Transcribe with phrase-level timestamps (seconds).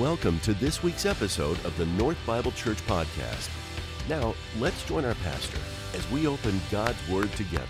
[0.00, 3.50] Welcome to this week's episode of the North Bible Church Podcast.
[4.08, 5.58] Now, let's join our pastor
[5.92, 7.66] as we open God's Word together.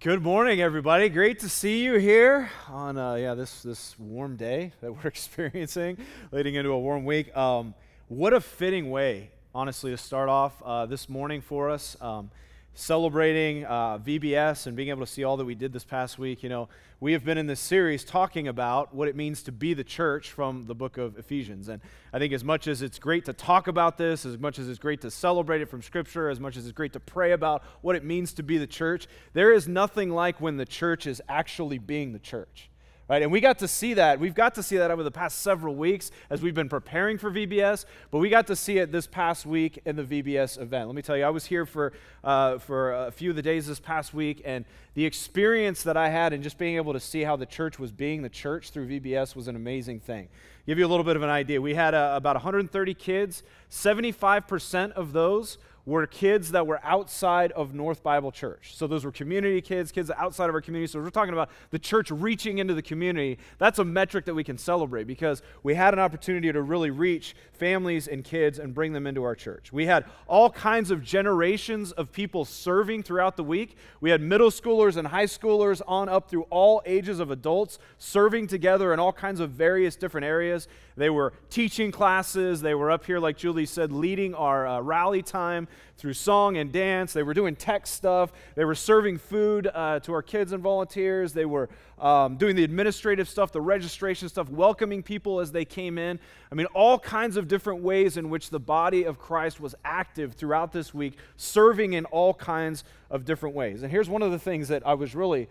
[0.00, 1.08] Good morning, everybody.
[1.08, 5.98] Great to see you here on uh, yeah this this warm day that we're experiencing,
[6.32, 7.34] leading into a warm week.
[7.36, 7.74] Um,
[8.08, 11.96] what a fitting way, honestly, to start off uh, this morning for us.
[12.00, 12.32] Um,
[12.78, 16.44] celebrating uh, VBS and being able to see all that we did this past week.
[16.44, 16.68] You know,
[17.00, 20.30] we have been in this series talking about what it means to be the church
[20.30, 21.68] from the book of Ephesians.
[21.68, 21.82] And
[22.12, 24.78] I think as much as it's great to talk about this, as much as it's
[24.78, 27.96] great to celebrate it from Scripture, as much as it's great to pray about what
[27.96, 31.78] it means to be the church, there is nothing like when the church is actually
[31.78, 32.70] being the church.
[33.08, 33.22] Right?
[33.22, 34.20] And we got to see that.
[34.20, 37.30] We've got to see that over the past several weeks as we've been preparing for
[37.30, 40.88] VBS, but we got to see it this past week in the VBS event.
[40.88, 43.66] Let me tell you, I was here for, uh, for a few of the days
[43.66, 47.22] this past week, and the experience that I had in just being able to see
[47.22, 50.28] how the church was being the church through VBS was an amazing thing.
[50.66, 51.62] Give you a little bit of an idea.
[51.62, 55.56] We had uh, about 130 kids, 75% of those
[55.88, 58.74] were kids that were outside of North Bible Church.
[58.76, 60.92] So those were community kids, kids outside of our community.
[60.92, 63.38] So we're talking about the church reaching into the community.
[63.56, 67.34] That's a metric that we can celebrate because we had an opportunity to really reach
[67.52, 69.72] families and kids and bring them into our church.
[69.72, 73.74] We had all kinds of generations of people serving throughout the week.
[74.02, 78.48] We had middle schoolers and high schoolers on up through all ages of adults serving
[78.48, 80.68] together in all kinds of various different areas.
[80.98, 82.60] They were teaching classes.
[82.60, 85.66] They were up here, like Julie said, leading our uh, rally time
[85.96, 87.12] through song and dance.
[87.12, 88.32] They were doing tech stuff.
[88.54, 91.32] They were serving food uh, to our kids and volunteers.
[91.32, 95.98] They were um, doing the administrative stuff, the registration stuff, welcoming people as they came
[95.98, 96.18] in.
[96.50, 100.34] I mean, all kinds of different ways in which the body of Christ was active
[100.34, 103.82] throughout this week, serving in all kinds of different ways.
[103.82, 105.48] And here's one of the things that I was really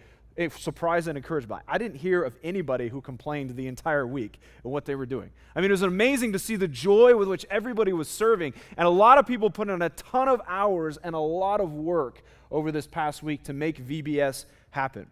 [0.49, 1.61] surprised and encouraged by.
[1.67, 5.31] I didn't hear of anybody who complained the entire week of what they were doing.
[5.55, 8.85] I mean, it was amazing to see the joy with which everybody was serving, and
[8.85, 12.21] a lot of people put in a ton of hours and a lot of work
[12.51, 15.07] over this past week to make VBS happen.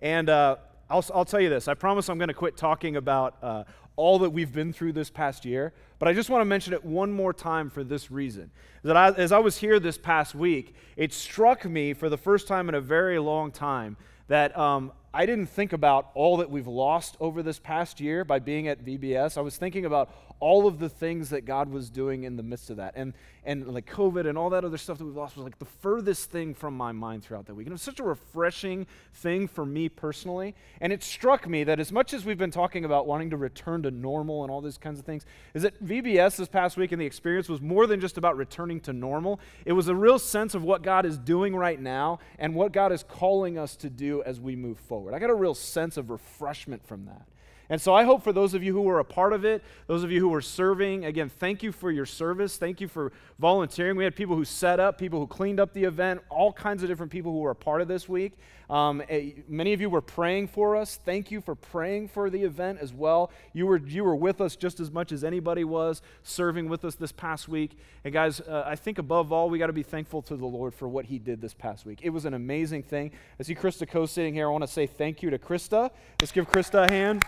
[0.00, 0.56] And uh,
[0.90, 3.64] I'll, I'll, tell you this I promise I'm going to quit talking about uh,
[3.96, 6.84] all that we've been through this past year, but I just want to mention it
[6.84, 8.50] one more time for this reason.
[8.84, 12.46] That I, as I was here this past week, it struck me for the first
[12.46, 13.96] time in a very long time
[14.28, 18.38] that um, I didn't think about all that we've lost over this past year by
[18.38, 19.36] being at VBS.
[19.36, 20.10] I was thinking about
[20.40, 22.94] all of the things that God was doing in the midst of that.
[22.96, 23.12] And,
[23.44, 26.30] and like COVID and all that other stuff that we've lost was like the furthest
[26.30, 27.66] thing from my mind throughout that week.
[27.66, 30.54] And it was such a refreshing thing for me personally.
[30.80, 33.82] And it struck me that as much as we've been talking about wanting to return
[33.82, 37.00] to normal and all these kinds of things, is that VBS this past week and
[37.00, 39.40] the experience was more than just about returning to normal.
[39.64, 42.92] It was a real sense of what God is doing right now and what God
[42.92, 45.14] is calling us to do as we move forward.
[45.14, 47.26] I got a real sense of refreshment from that.
[47.70, 50.02] And so I hope for those of you who were a part of it, those
[50.02, 52.56] of you who were serving, again, thank you for your service.
[52.56, 53.96] Thank you for volunteering.
[53.96, 56.88] We had people who set up, people who cleaned up the event, all kinds of
[56.88, 58.32] different people who were a part of this week.
[58.70, 60.98] Um, eh, many of you were praying for us.
[61.04, 63.30] Thank you for praying for the event as well.
[63.52, 66.94] You were, you were with us just as much as anybody was serving with us
[66.94, 67.78] this past week.
[68.04, 70.74] And guys, uh, I think above all, we got to be thankful to the Lord
[70.74, 72.00] for what He did this past week.
[72.02, 73.10] It was an amazing thing.
[73.40, 74.48] I see Krista Coe sitting here.
[74.48, 75.90] I want to say thank you to Krista.
[76.20, 77.24] Let's give Krista a hand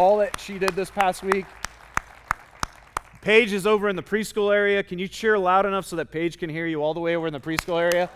[0.00, 1.44] all that she did this past week.
[3.20, 4.82] Paige is over in the preschool area.
[4.82, 7.26] Can you cheer loud enough so that Paige can hear you all the way over
[7.26, 8.08] in the preschool area?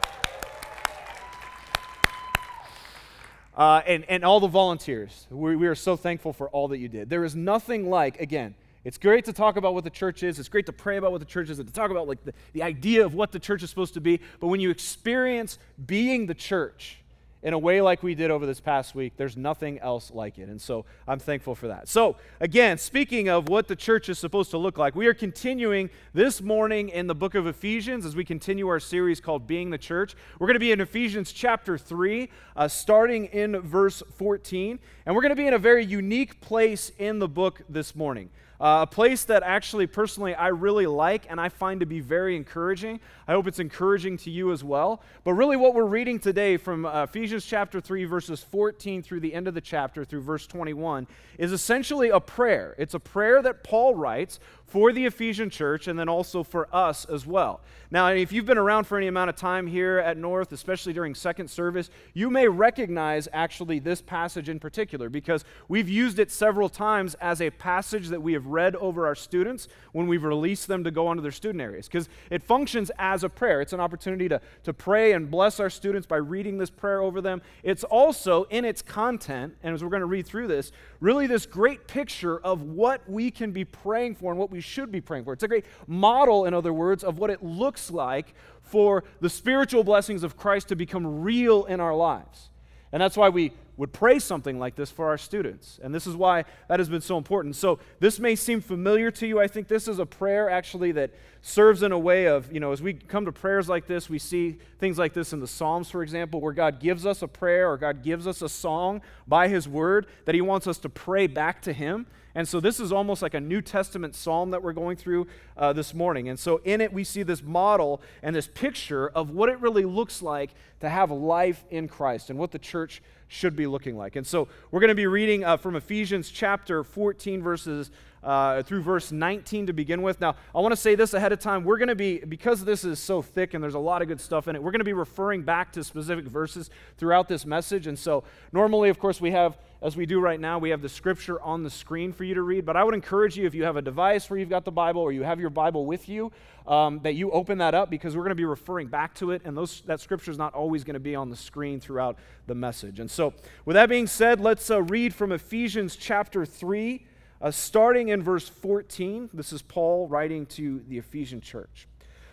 [3.57, 5.27] Uh, and, and all the volunteers.
[5.29, 7.11] We, we are so thankful for all that you did.
[7.11, 8.55] There is nothing like, again,
[8.85, 10.39] it's great to talk about what the church is.
[10.39, 12.33] It's great to pray about what the church is and to talk about like the,
[12.53, 14.21] the idea of what the church is supposed to be.
[14.41, 17.02] But when you experience being the church,
[17.43, 20.49] in a way like we did over this past week, there's nothing else like it.
[20.49, 21.89] And so I'm thankful for that.
[21.89, 25.91] So, again, speaking of what the church is supposed to look like, we are continuing
[26.15, 29.79] this morning in the book of Ephesians as we continue our series called Being the
[29.79, 30.15] Church.
[30.39, 34.79] We're going to be in Ephesians chapter 3, uh, starting in verse 14.
[35.05, 38.31] And we're going to be in a very unique place in the book this morning.
[38.63, 42.37] Uh, a place that actually, personally, I really like and I find to be very
[42.37, 43.01] encouraging.
[43.27, 45.03] I hope it's encouraging to you as well.
[45.25, 49.35] But really, what we're reading today from uh, Ephesians chapter 3, verses 14 through the
[49.35, 52.77] end of the chapter, through verse 21, is essentially a prayer.
[52.79, 54.39] It's a prayer that Paul writes
[54.73, 57.61] for the Ephesian church and then also for us as well.
[57.91, 61.15] Now, if you've been around for any amount of time here at North, especially during
[61.15, 66.71] second service, you may recognize actually this passage in particular because we've used it several
[66.71, 70.85] times as a passage that we have read over our students when we've released them
[70.85, 73.61] to go onto their student areas, because it functions as a prayer.
[73.61, 77.21] It's an opportunity to, to pray and bless our students by reading this prayer over
[77.21, 77.43] them.
[77.63, 80.71] It's also in its content, and as we're going to read through this,
[81.01, 84.93] really this great picture of what we can be praying for and what we should
[84.93, 85.33] be praying for.
[85.33, 89.85] It's a great model, in other words, of what it looks like for the spiritual
[89.85, 92.51] blessings of Christ to become real in our lives.
[92.93, 95.81] And that's why we would pray something like this for our students.
[95.83, 97.57] And this is why that has been so important.
[97.57, 99.41] So, this may seem familiar to you.
[99.41, 101.11] I think this is a prayer actually that
[101.41, 104.19] serves in a way of, you know, as we come to prayers like this, we
[104.19, 107.71] see things like this in the Psalms, for example, where God gives us a prayer
[107.71, 111.27] or God gives us a song by His word that He wants us to pray
[111.27, 112.07] back to Him.
[112.35, 115.27] And so this is almost like a New Testament psalm that we're going through
[115.57, 116.29] uh, this morning.
[116.29, 119.85] And so in it, we see this model and this picture of what it really
[119.85, 120.51] looks like
[120.81, 124.17] to have life in Christ and what the church should be looking like.
[124.17, 127.91] And so we're going to be reading uh, from Ephesians chapter 14, verses
[128.23, 130.21] uh, through verse 19 to begin with.
[130.21, 131.65] Now, I want to say this ahead of time.
[131.65, 134.21] We're going to be, because this is so thick and there's a lot of good
[134.21, 137.87] stuff in it, we're going to be referring back to specific verses throughout this message.
[137.87, 140.89] And so, normally, of course, we have, as we do right now, we have the
[140.89, 142.65] scripture on the screen for you to read.
[142.65, 145.01] But I would encourage you, if you have a device where you've got the Bible
[145.01, 146.31] or you have your Bible with you,
[146.67, 149.43] um, that you open that up because we're going to be referring back to it.
[149.45, 152.55] And those, that scripture is not always going to be on the screen throughout the
[152.55, 153.01] message.
[153.01, 153.35] And so,
[153.65, 157.07] with that being said, let's uh, read from Ephesians chapter 3
[157.43, 161.89] uh, starting in verse 14, this is Paul writing to the Ephesian church.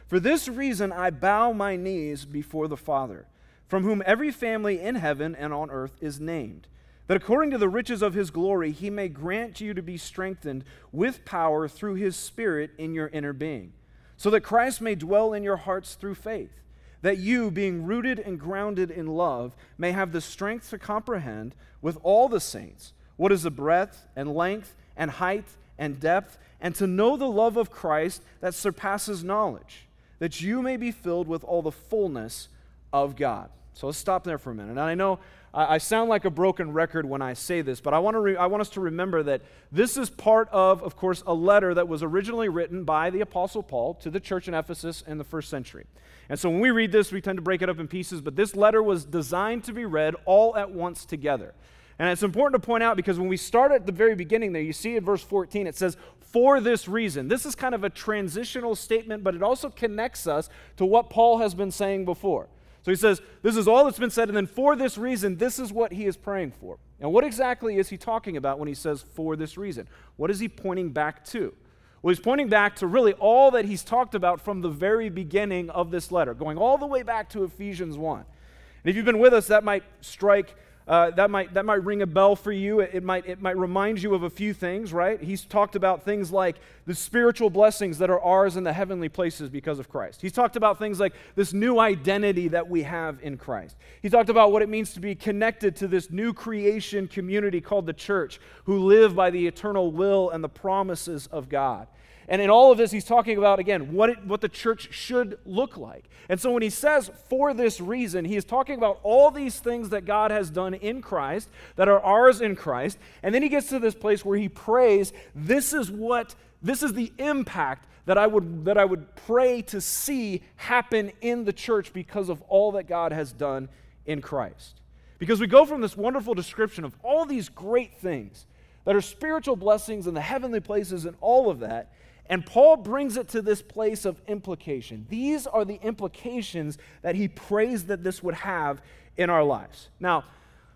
[0.05, 3.25] For this reason I bow my knees before the Father,
[3.67, 6.67] from whom every family in heaven and on earth is named,
[7.07, 10.63] that according to the riches of his glory he may grant you to be strengthened
[10.91, 13.73] with power through his Spirit in your inner being,
[14.15, 16.61] so that Christ may dwell in your hearts through faith,
[17.01, 21.97] that you, being rooted and grounded in love, may have the strength to comprehend with
[22.03, 25.45] all the saints what is the breadth and length and height
[25.79, 29.87] and depth, and to know the love of Christ that surpasses knowledge,
[30.19, 32.49] that you may be filled with all the fullness
[32.93, 33.49] of God.
[33.73, 34.71] So let's stop there for a minute.
[34.71, 35.19] And I know
[35.53, 38.35] I sound like a broken record when I say this, but I want, to re-
[38.35, 39.41] I want us to remember that
[39.71, 43.63] this is part of, of course, a letter that was originally written by the Apostle
[43.63, 45.87] Paul to the church in Ephesus in the first century.
[46.27, 48.35] And so when we read this, we tend to break it up in pieces, but
[48.35, 51.55] this letter was designed to be read all at once together.
[51.99, 54.61] And it's important to point out because when we start at the very beginning there,
[54.61, 55.97] you see in verse 14, it says,
[56.31, 57.27] for this reason.
[57.27, 61.39] This is kind of a transitional statement, but it also connects us to what Paul
[61.39, 62.47] has been saying before.
[62.83, 65.59] So he says, This is all that's been said, and then for this reason, this
[65.59, 66.77] is what he is praying for.
[66.99, 69.87] And what exactly is he talking about when he says for this reason?
[70.17, 71.53] What is he pointing back to?
[72.01, 75.69] Well, he's pointing back to really all that he's talked about from the very beginning
[75.69, 78.19] of this letter, going all the way back to Ephesians 1.
[78.19, 80.55] And if you've been with us, that might strike
[80.89, 82.79] uh, that, might, that might ring a bell for you.
[82.79, 85.21] It, it, might, it might remind you of a few things, right?
[85.21, 86.55] He's talked about things like
[86.87, 90.19] the spiritual blessings that are ours in the heavenly places because of Christ.
[90.19, 93.77] He's talked about things like this new identity that we have in Christ.
[94.01, 97.85] He talked about what it means to be connected to this new creation community called
[97.85, 101.87] the church, who live by the eternal will and the promises of God.
[102.29, 105.39] And in all of this, he's talking about, again, what, it, what the church should
[105.45, 106.07] look like.
[106.29, 109.89] And so when he says, for this reason, he is talking about all these things
[109.89, 112.99] that God has done in Christ, that are ours in Christ.
[113.23, 116.93] And then he gets to this place where he prays, this is what, this is
[116.93, 121.93] the impact that I would, that I would pray to see happen in the church
[121.93, 123.69] because of all that God has done
[124.05, 124.81] in Christ.
[125.17, 128.45] Because we go from this wonderful description of all these great things
[128.85, 131.91] that are spiritual blessings in the heavenly places and all of that
[132.29, 135.07] and Paul brings it to this place of implication.
[135.09, 138.81] These are the implications that he prays that this would have
[139.17, 139.89] in our lives.
[139.99, 140.25] Now,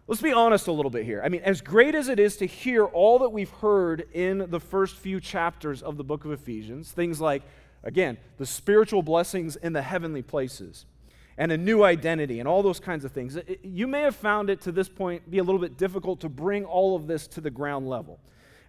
[0.07, 1.21] let's be honest a little bit here.
[1.23, 4.59] I mean, as great as it is to hear all that we've heard in the
[4.59, 7.43] first few chapters of the book of Ephesians, things like,
[7.83, 10.87] again, the spiritual blessings in the heavenly places
[11.37, 14.61] and a new identity and all those kinds of things, you may have found it
[14.61, 17.51] to this point be a little bit difficult to bring all of this to the
[17.51, 18.19] ground level.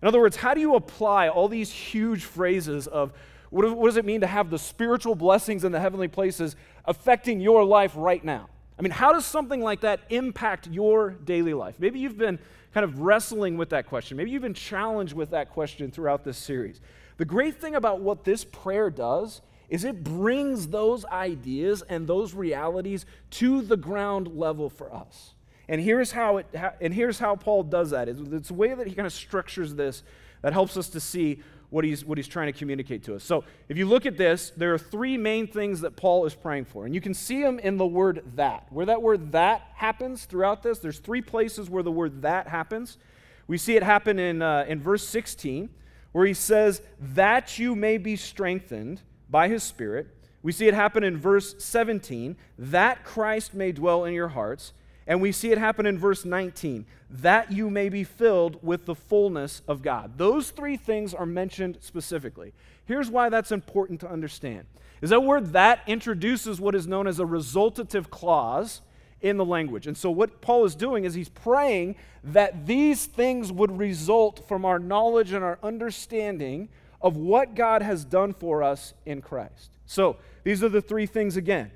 [0.04, 3.14] In other words, how do you apply all these huge phrases of
[3.48, 7.64] what, does it mean to have the spiritual blessings in the heavenly places affecting your
[7.64, 8.50] life right now?
[8.78, 11.76] I mean, how does something like that impact your daily life?
[11.78, 12.38] Maybe you've been
[12.74, 14.18] kind of wrestling with that question.
[14.18, 16.82] Maybe you've been challenged with that question throughout this series.
[17.16, 22.34] The great thing about what this prayer does is it brings those ideas and those
[22.34, 25.33] realities to the ground level for us.
[25.68, 26.46] And here's how it
[26.80, 28.08] and here's how Paul does that.
[28.08, 30.02] It's, the way that he kind of structures this
[30.42, 33.24] that helps us to see what he's what he's trying to communicate to us.
[33.24, 36.66] So, if you look at this, there are three main things that Paul is praying
[36.66, 36.84] for.
[36.86, 38.66] And you can see them in the word that.
[38.70, 42.98] Where that word that happens throughout this, there's three places where the word that happens.
[43.46, 45.70] We see it happen in uh, in verse 16
[46.14, 50.06] where he says, That you may be strengthened by his Spirit.
[50.42, 54.72] We see it happen in verse 17, that Christ may dwell in your hearts.
[55.06, 58.94] And we see it happen in verse 19, that you may be filled with the
[58.94, 60.16] fullness of God.
[60.16, 62.54] Those three things are mentioned specifically.
[62.86, 64.66] Here's why that's important to understand.
[65.02, 68.80] Is that word that introduces what is known as a resultative clause
[69.20, 69.86] in the language.
[69.86, 74.66] And so what Paul is doing is he's praying that these things would result from
[74.66, 76.68] our knowledge and our understanding
[77.00, 79.70] of what God has done for us in Christ.
[79.86, 81.70] So, these are the three things again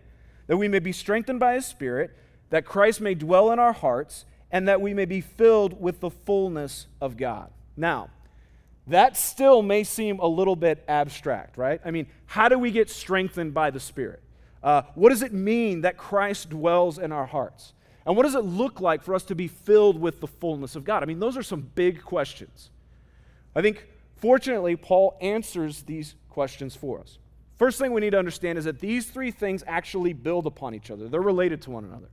[0.47, 2.11] that we may be strengthened by his spirit,
[2.51, 6.11] that Christ may dwell in our hearts, and that we may be filled with the
[6.11, 7.51] fullness of God.
[7.77, 8.11] Now,
[8.87, 11.81] that still may seem a little bit abstract, right?
[11.85, 14.23] I mean, how do we get strengthened by the Spirit?
[14.63, 17.75] Uh, what does it mean that Christ dwells in our hearts?
[18.07, 20.85] And what does it look like for us to be filled with the fullness of
[20.85, 21.03] God?
[21.03, 22.71] I mean, those are some big questions.
[23.55, 23.87] I think,
[24.17, 27.19] fortunately, Paul answers these questions for us.
[27.57, 30.91] First thing we need to understand is that these three things actually build upon each
[30.91, 32.09] other, they're related to one another.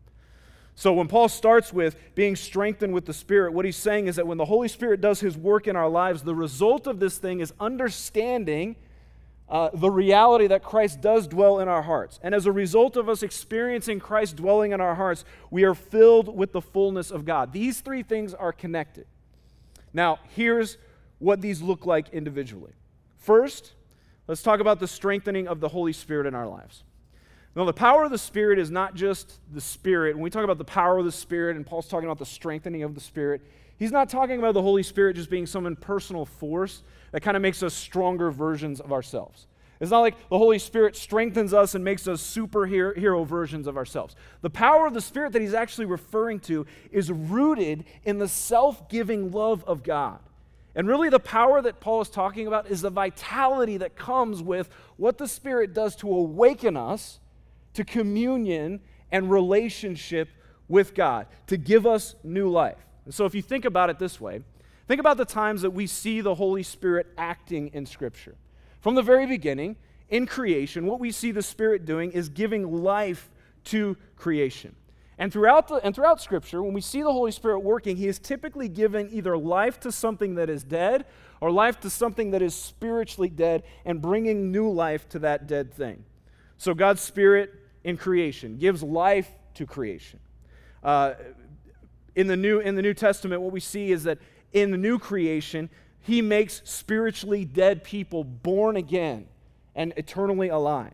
[0.76, 4.28] So when Paul starts with being strengthened with the Spirit, what he's saying is that
[4.28, 7.40] when the Holy Spirit does his work in our lives, the result of this thing
[7.40, 8.76] is understanding
[9.48, 12.20] uh, the reality that Christ does dwell in our hearts.
[12.22, 16.36] And as a result of us experiencing Christ dwelling in our hearts, we are filled
[16.36, 17.54] with the fullness of God.
[17.54, 19.06] These three things are connected.
[19.94, 20.78] Now, here's
[21.20, 22.74] what these look like individually.
[23.18, 23.74] First,
[24.28, 26.84] let's talk about the strengthening of the Holy Spirit in our lives.
[27.56, 30.16] Now, the power of the Spirit is not just the Spirit.
[30.16, 32.84] When we talk about the power of the Spirit, and Paul's talking about the strengthening
[32.84, 33.42] of the Spirit,
[33.78, 36.84] he's not talking about the Holy Spirit just being some impersonal force
[37.14, 39.48] that kind of makes us stronger versions of ourselves.
[39.80, 44.16] It's not like the Holy Spirit strengthens us and makes us superhero versions of ourselves.
[44.42, 48.90] The power of the Spirit that he's actually referring to is rooted in the self
[48.90, 50.20] giving love of God.
[50.76, 54.70] And really, the power that Paul is talking about is the vitality that comes with
[54.98, 57.20] what the Spirit does to awaken us
[57.76, 58.80] to communion
[59.12, 60.30] and relationship
[60.68, 62.78] with God, to give us new life.
[63.06, 64.42] And so, if you think about it this way,
[64.88, 68.36] think about the times that we see the Holy Spirit acting in Scripture.
[68.82, 69.76] From the very beginning,
[70.10, 73.30] in creation, what we see the Spirit doing is giving life
[73.66, 74.76] to creation.
[75.18, 78.20] And throughout, the, and throughout Scripture, when we see the Holy Spirit working, He is
[78.20, 81.06] typically giving either life to something that is dead
[81.42, 85.74] or life to something that is spiritually dead and bringing new life to that dead
[85.74, 86.04] thing.
[86.58, 87.54] So God's Spirit
[87.86, 90.20] in creation, gives life to creation.
[90.84, 91.14] Uh,
[92.16, 94.18] in, the new, in the New Testament, what we see is that
[94.52, 95.70] in the new creation,
[96.02, 99.28] he makes spiritually dead people born again
[99.76, 100.94] and eternally alive.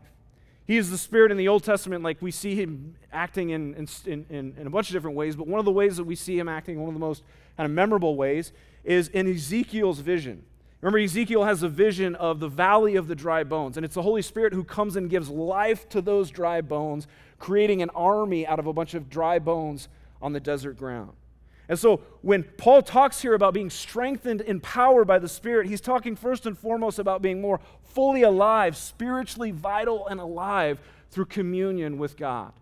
[0.66, 4.26] He is the Spirit in the Old Testament, like we see him acting in, in,
[4.28, 6.38] in, in, a bunch of different ways, but one of the ways that we see
[6.38, 7.22] him acting, one of the most
[7.56, 8.52] kind of memorable ways,
[8.84, 10.44] is in Ezekiel's vision.
[10.82, 14.02] Remember, Ezekiel has a vision of the valley of the dry bones, and it's the
[14.02, 17.06] Holy Spirit who comes and gives life to those dry bones,
[17.38, 19.88] creating an army out of a bunch of dry bones
[20.20, 21.12] on the desert ground.
[21.68, 25.80] And so, when Paul talks here about being strengthened in power by the Spirit, he's
[25.80, 30.80] talking first and foremost about being more fully alive, spiritually vital and alive
[31.12, 32.52] through communion with God.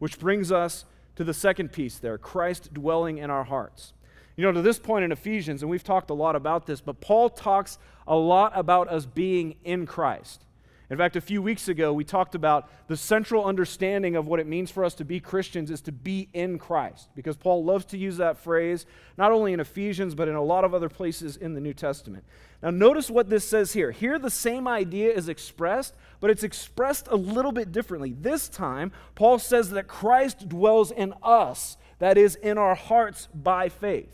[0.00, 3.92] Which brings us to the second piece there Christ dwelling in our hearts.
[4.36, 7.00] You know, to this point in Ephesians, and we've talked a lot about this, but
[7.00, 10.44] Paul talks a lot about us being in Christ.
[10.90, 14.46] In fact, a few weeks ago, we talked about the central understanding of what it
[14.46, 17.98] means for us to be Christians is to be in Christ, because Paul loves to
[17.98, 18.86] use that phrase
[19.16, 22.24] not only in Ephesians, but in a lot of other places in the New Testament.
[22.60, 23.92] Now, notice what this says here.
[23.92, 28.12] Here, the same idea is expressed, but it's expressed a little bit differently.
[28.12, 33.68] This time, Paul says that Christ dwells in us, that is, in our hearts by
[33.68, 34.10] faith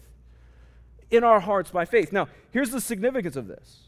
[1.10, 2.12] in our hearts by faith.
[2.12, 3.80] Now, here's the significance of this.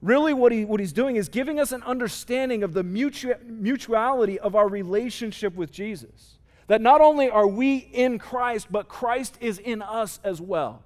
[0.00, 4.38] Really, what, he, what he's doing is giving us an understanding of the mutu- mutuality
[4.38, 6.38] of our relationship with Jesus.
[6.66, 10.82] That not only are we in Christ, but Christ is in us as well.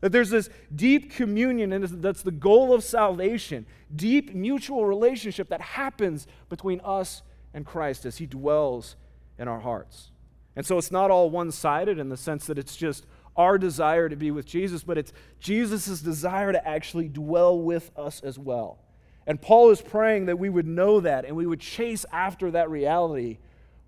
[0.00, 5.60] That there's this deep communion, and that's the goal of salvation deep mutual relationship that
[5.60, 7.22] happens between us
[7.52, 8.96] and Christ as He dwells
[9.38, 10.10] in our hearts.
[10.56, 14.08] And so it's not all one sided in the sense that it's just our desire
[14.08, 18.78] to be with Jesus, but it's Jesus' desire to actually dwell with us as well.
[19.26, 22.70] And Paul is praying that we would know that and we would chase after that
[22.70, 23.38] reality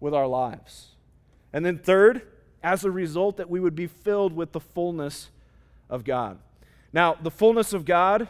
[0.00, 0.92] with our lives.
[1.52, 2.22] And then, third,
[2.62, 5.30] as a result, that we would be filled with the fullness
[5.90, 6.38] of God.
[6.92, 8.28] Now, the fullness of God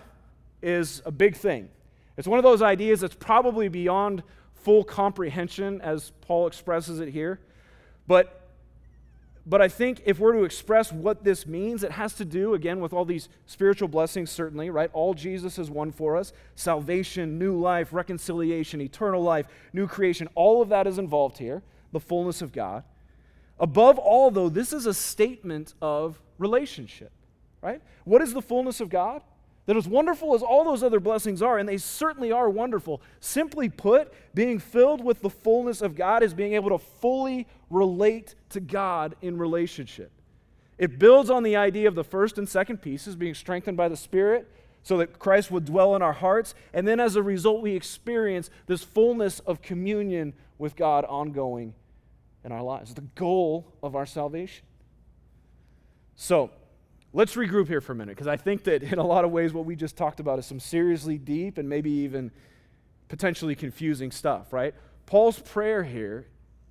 [0.63, 1.69] is a big thing.
[2.17, 4.23] It's one of those ideas that's probably beyond
[4.55, 7.41] full comprehension, as Paul expresses it here.
[8.07, 8.44] But
[9.47, 12.81] but I think if we're to express what this means, it has to do, again,
[12.81, 14.91] with all these spiritual blessings, certainly, right?
[14.95, 20.29] All Jesus has won for us salvation, new life, reconciliation, eternal life, new creation.
[20.35, 22.85] All of that is involved here, the fullness of God.
[23.61, 27.13] Above all, though, this is a statement of relationship,
[27.61, 27.83] right?
[28.05, 29.23] What is the fullness of God?
[29.67, 33.69] That as wonderful as all those other blessings are, and they certainly are wonderful, simply
[33.69, 38.61] put, being filled with the fullness of God is being able to fully relate to
[38.61, 40.11] God in relationship.
[40.77, 43.97] It builds on the idea of the first and second pieces being strengthened by the
[43.97, 44.51] Spirit
[44.83, 46.55] so that Christ would dwell in our hearts.
[46.73, 51.75] And then as a result, we experience this fullness of communion with God ongoing
[52.45, 52.93] in our lives.
[52.95, 54.67] The goal of our salvation.
[56.17, 56.51] So,
[57.15, 59.55] let's regroup here for a minute because I think that in a lot of ways
[59.55, 62.33] what we just talked about is some seriously deep and maybe even
[63.09, 64.75] potentially confusing stuff, right?
[65.07, 66.27] Paul's prayer here,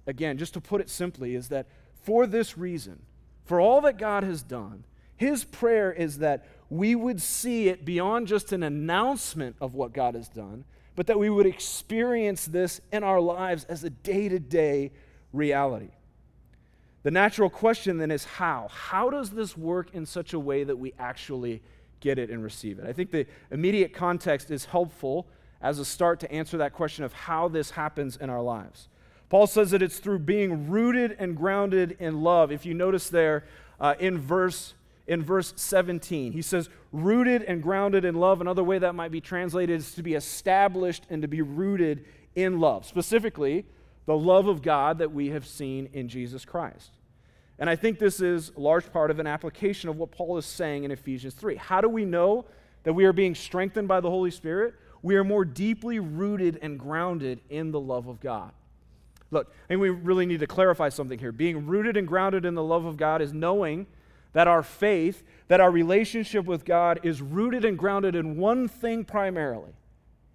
[0.05, 1.67] again, just to put it simply, is that
[2.03, 3.01] for this reason,
[3.45, 4.83] for all that God has done,
[5.15, 10.15] his prayer is that we would see it beyond just an announcement of what God
[10.15, 14.39] has done, but that we would experience this in our lives as a day to
[14.39, 14.91] day
[15.31, 15.91] reality.
[17.03, 18.69] The natural question then is how?
[18.71, 21.61] How does this work in such a way that we actually
[21.99, 22.85] get it and receive it?
[22.87, 25.27] I think the immediate context is helpful
[25.61, 28.87] as a start to answer that question of how this happens in our lives.
[29.29, 32.51] Paul says that it's through being rooted and grounded in love.
[32.51, 33.45] If you notice there
[33.79, 34.73] uh, in verse
[35.05, 38.39] in verse 17, he says, rooted and grounded in love.
[38.39, 42.05] Another way that might be translated is to be established and to be rooted
[42.35, 42.85] in love.
[42.85, 43.65] Specifically,
[44.05, 46.91] the love of God that we have seen in Jesus Christ.
[47.59, 50.45] And I think this is a large part of an application of what Paul is
[50.45, 51.55] saying in Ephesians 3.
[51.55, 52.45] How do we know
[52.83, 54.73] that we are being strengthened by the Holy Spirit?
[55.01, 58.51] We are more deeply rooted and grounded in the love of God.
[59.31, 61.31] Look, I think we really need to clarify something here.
[61.31, 63.87] Being rooted and grounded in the love of God is knowing
[64.33, 69.05] that our faith, that our relationship with God is rooted and grounded in one thing
[69.05, 69.71] primarily.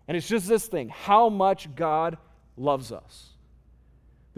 [0.06, 2.16] And it's just this thing how much God
[2.56, 3.30] loves us.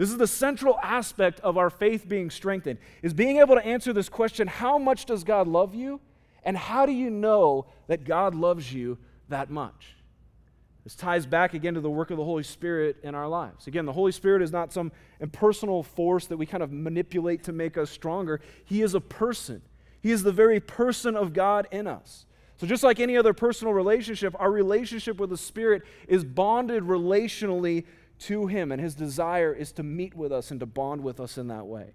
[0.01, 3.93] This is the central aspect of our faith being strengthened, is being able to answer
[3.93, 6.01] this question, how much does God love you?
[6.41, 8.97] And how do you know that God loves you
[9.29, 9.95] that much?
[10.83, 13.67] This ties back again to the work of the Holy Spirit in our lives.
[13.67, 17.51] Again, the Holy Spirit is not some impersonal force that we kind of manipulate to
[17.51, 18.41] make us stronger.
[18.65, 19.61] He is a person,
[20.01, 22.25] He is the very person of God in us.
[22.57, 27.85] So, just like any other personal relationship, our relationship with the Spirit is bonded relationally
[28.21, 31.37] to Him, and His desire is to meet with us and to bond with us
[31.37, 31.93] in that way.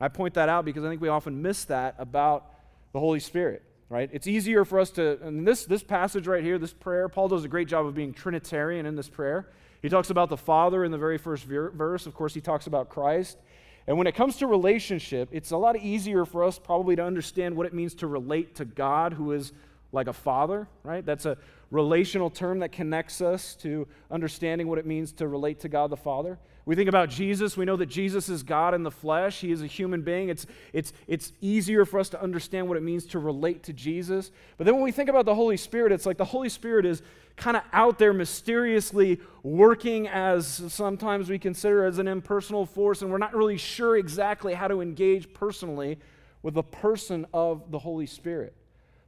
[0.00, 2.52] I point that out because I think we often miss that about
[2.92, 4.10] the Holy Spirit, right?
[4.12, 7.44] It's easier for us to, and this, this passage right here, this prayer, Paul does
[7.44, 9.48] a great job of being Trinitarian in this prayer.
[9.82, 12.06] He talks about the Father in the very first verse.
[12.06, 13.38] Of course, he talks about Christ.
[13.86, 17.54] And when it comes to relationship, it's a lot easier for us probably to understand
[17.54, 19.52] what it means to relate to God, who is
[19.92, 21.04] like a father, right?
[21.04, 21.36] That's a
[21.74, 25.96] relational term that connects us to understanding what it means to relate to God the
[25.96, 26.38] Father.
[26.66, 29.40] We think about Jesus, we know that Jesus is God in the flesh.
[29.40, 30.28] He is a human being.
[30.28, 34.30] It's, it's, it's easier for us to understand what it means to relate to Jesus.
[34.56, 37.02] But then when we think about the Holy Spirit, it's like the Holy Spirit is
[37.36, 43.10] kind of out there mysteriously working as sometimes we consider as an impersonal force, and
[43.10, 45.98] we're not really sure exactly how to engage personally
[46.42, 48.54] with the person of the Holy Spirit.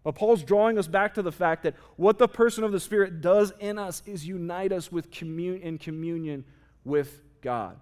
[0.07, 3.21] But Paul's drawing us back to the fact that what the person of the Spirit
[3.21, 6.45] does in us is unite us with commun- in communion
[6.85, 7.77] with God.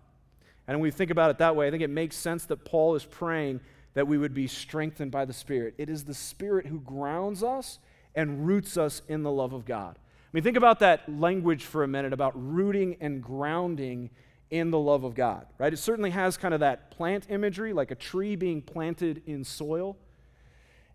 [0.66, 2.94] And when we think about it that way, I think it makes sense that Paul
[2.94, 3.60] is praying
[3.92, 5.74] that we would be strengthened by the Spirit.
[5.76, 7.78] It is the Spirit who grounds us
[8.14, 9.98] and roots us in the love of God.
[9.98, 14.08] I mean, think about that language for a minute about rooting and grounding
[14.48, 15.74] in the love of God, right?
[15.74, 19.98] It certainly has kind of that plant imagery, like a tree being planted in soil.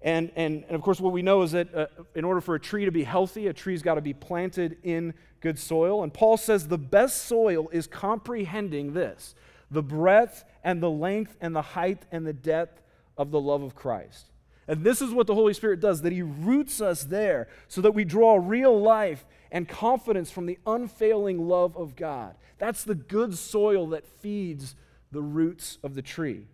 [0.02, 2.60] And, and, and of course, what we know is that uh, in order for a
[2.60, 6.04] tree to be healthy, a tree's got to be planted in good soil.
[6.04, 9.36] And Paul says the best soil is comprehending this
[9.72, 12.82] the breadth and the length and the height and the depth
[13.18, 14.32] of the love of Christ.
[14.68, 17.92] And this is what the Holy Spirit does, that He roots us there so that
[17.92, 22.36] we draw real life and confidence from the unfailing love of God.
[22.58, 24.76] That's the good soil that feeds
[25.12, 26.46] the roots of the tree.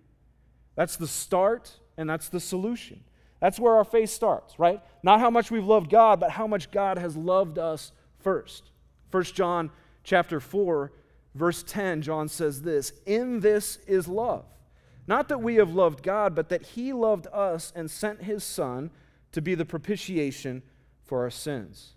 [0.76, 3.04] That's the start and that's the solution.
[3.46, 4.82] That's where our faith starts, right?
[5.04, 8.72] Not how much we've loved God, but how much God has loved us first.
[9.12, 9.70] 1 John
[10.04, 10.92] chapter 4,
[11.36, 14.46] verse 10, John says this, "In this is love,
[15.06, 18.90] not that we have loved God, but that he loved us and sent his son
[19.32, 20.64] to be the propitiation
[21.04, 21.94] for our sins."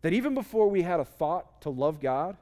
[0.00, 2.36] That even before we had a thought to love God,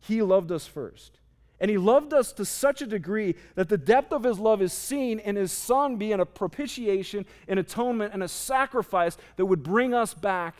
[0.00, 1.20] he loved us first.
[1.60, 4.72] And he loved us to such a degree that the depth of his love is
[4.72, 9.92] seen in his son being a propitiation, an atonement, and a sacrifice that would bring
[9.92, 10.56] us back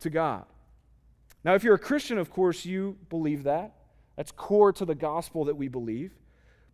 [0.00, 0.46] to God.
[1.44, 3.74] Now, if you're a Christian, of course, you believe that.
[4.16, 6.12] That's core to the gospel that we believe.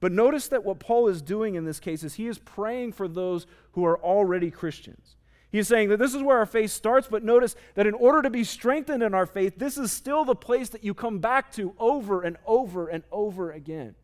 [0.01, 3.09] But notice that what Paul is doing in this case is he is praying for
[3.09, 5.16] those who are already Christians.
[5.50, 8.30] He's saying that this is where our faith starts, but notice that in order to
[8.30, 11.74] be strengthened in our faith, this is still the place that you come back to
[11.78, 13.94] over and over and over again.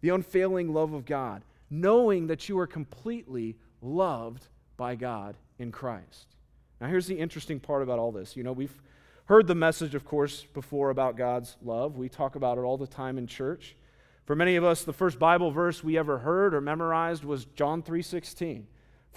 [0.00, 4.46] The unfailing love of God, knowing that you are completely loved
[4.78, 6.36] by God in Christ.
[6.80, 8.36] Now, here's the interesting part about all this.
[8.36, 8.80] You know, we've
[9.26, 11.98] heard the message, of course, before about God's love.
[11.98, 13.76] We talk about it all the time in church.
[14.24, 17.82] For many of us, the first Bible verse we ever heard or memorized was John
[17.82, 18.66] 3:16.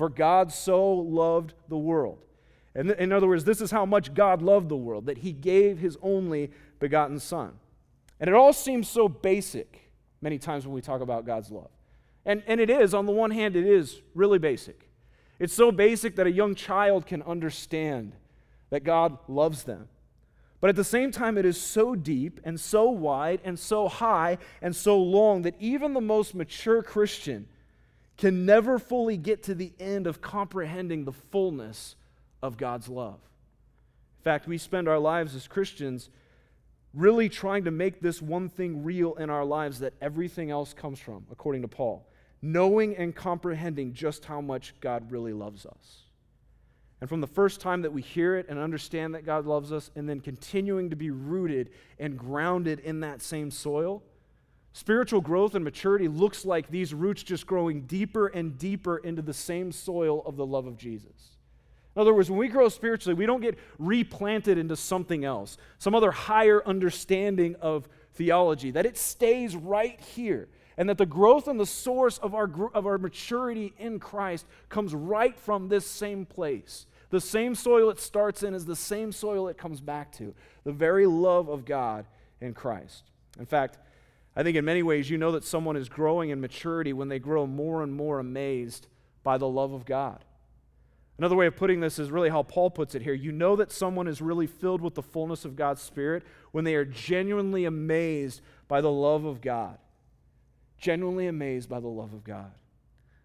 [0.02, 2.18] For God so loved the world.
[2.74, 5.78] And in other words, this is how much God loved the world, that he gave
[5.78, 7.52] his only begotten Son.
[8.20, 11.70] And it all seems so basic many times when we talk about God's love.
[12.26, 14.90] And, and it is, on the one hand, it is really basic.
[15.38, 18.14] It's so basic that a young child can understand
[18.72, 19.88] that God loves them.
[20.62, 24.40] But at the same time, it is so deep and so wide and so high
[24.64, 27.48] and so long that even the most mature Christian
[28.22, 31.98] can never fully get to the end of comprehending the fullness
[32.42, 33.20] of God's love.
[34.20, 36.10] In fact, we spend our lives as Christians
[36.94, 41.00] really trying to make this one thing real in our lives that everything else comes
[41.00, 42.08] from, according to Paul
[42.42, 46.04] knowing and comprehending just how much God really loves us.
[47.00, 49.90] And from the first time that we hear it and understand that God loves us,
[49.96, 54.04] and then continuing to be rooted and grounded in that same soil,
[54.74, 59.34] Spiritual growth and maturity looks like these roots just growing deeper and deeper into the
[59.34, 61.38] same soil of the love of Jesus.
[61.96, 65.94] In other words, when we grow spiritually, we don't get replanted into something else, some
[65.94, 70.48] other higher understanding of theology, that it stays right here.
[70.78, 74.96] And that the growth and the source of our, of our maturity in Christ comes
[74.96, 76.86] right from this same place.
[77.10, 80.72] The same soil it starts in is the same soil it comes back to the
[80.72, 82.06] very love of God
[82.40, 83.04] in Christ.
[83.38, 83.78] In fact,
[84.36, 87.20] I think in many ways you know that someone is growing in maturity when they
[87.20, 88.88] grow more and more amazed
[89.24, 90.24] by the love of God.
[91.18, 93.14] Another way of putting this is really how Paul puts it here.
[93.14, 96.76] You know that someone is really filled with the fullness of God's Spirit when they
[96.76, 99.78] are genuinely amazed by the love of God.
[100.80, 102.52] Genuinely amazed by the love of God.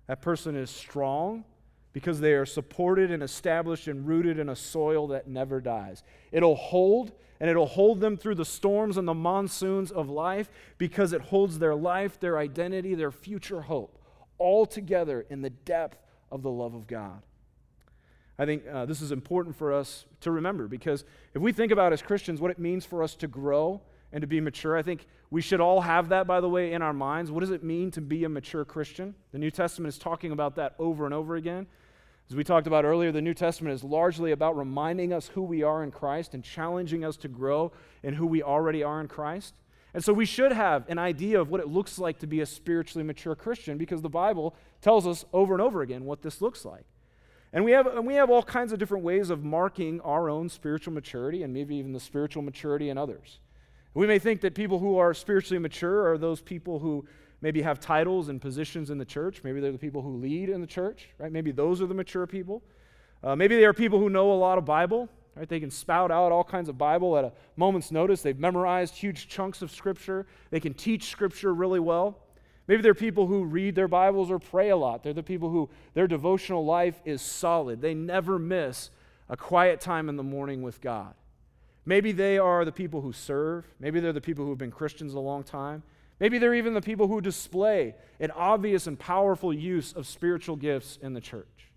[0.08, 1.44] That person is strong
[1.94, 6.02] because they are supported and established and rooted in a soil that never dies.
[6.32, 11.12] It'll hold and it'll hold them through the storms and the monsoons of life because
[11.12, 13.98] it holds their life, their identity, their future hope,
[14.38, 15.98] all together in the depth
[16.30, 17.22] of the love of God.
[18.38, 21.92] I think uh, this is important for us to remember because if we think about
[21.92, 23.80] as Christians what it means for us to grow
[24.12, 26.82] and to be mature, I think we should all have that, by the way, in
[26.82, 27.30] our minds.
[27.30, 29.14] What does it mean to be a mature Christian?
[29.32, 31.66] The New Testament is talking about that over and over again.
[32.28, 35.62] As we talked about earlier, the New Testament is largely about reminding us who we
[35.62, 37.70] are in Christ and challenging us to grow
[38.02, 39.54] in who we already are in Christ.
[39.94, 42.46] And so we should have an idea of what it looks like to be a
[42.46, 46.64] spiritually mature Christian because the Bible tells us over and over again what this looks
[46.64, 46.84] like.
[47.52, 50.48] And we have, and we have all kinds of different ways of marking our own
[50.48, 53.38] spiritual maturity and maybe even the spiritual maturity in others.
[53.94, 57.06] We may think that people who are spiritually mature are those people who
[57.40, 59.42] maybe have titles and positions in the church.
[59.44, 61.30] Maybe they're the people who lead in the church, right?
[61.30, 62.62] Maybe those are the mature people.
[63.22, 65.48] Uh, maybe they are people who know a lot of Bible, right?
[65.48, 68.22] They can spout out all kinds of Bible at a moment's notice.
[68.22, 70.26] They've memorized huge chunks of Scripture.
[70.50, 72.18] They can teach Scripture really well.
[72.68, 75.02] Maybe they're people who read their Bibles or pray a lot.
[75.02, 77.80] They're the people who their devotional life is solid.
[77.80, 78.90] They never miss
[79.28, 81.14] a quiet time in the morning with God.
[81.84, 83.64] Maybe they are the people who serve.
[83.78, 85.84] Maybe they're the people who have been Christians a long time.
[86.18, 90.98] Maybe they're even the people who display an obvious and powerful use of spiritual gifts
[91.02, 91.70] in the church.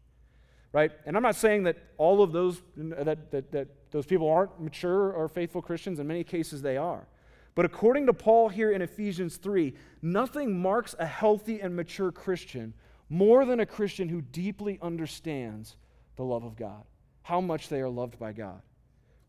[0.71, 0.91] Right?
[1.05, 5.11] And I'm not saying that all of those that, that, that those people aren't mature
[5.11, 5.99] or faithful Christians.
[5.99, 7.07] In many cases, they are.
[7.55, 12.73] But according to Paul here in Ephesians 3, nothing marks a healthy and mature Christian
[13.09, 15.75] more than a Christian who deeply understands
[16.15, 16.83] the love of God,
[17.23, 18.61] how much they are loved by God.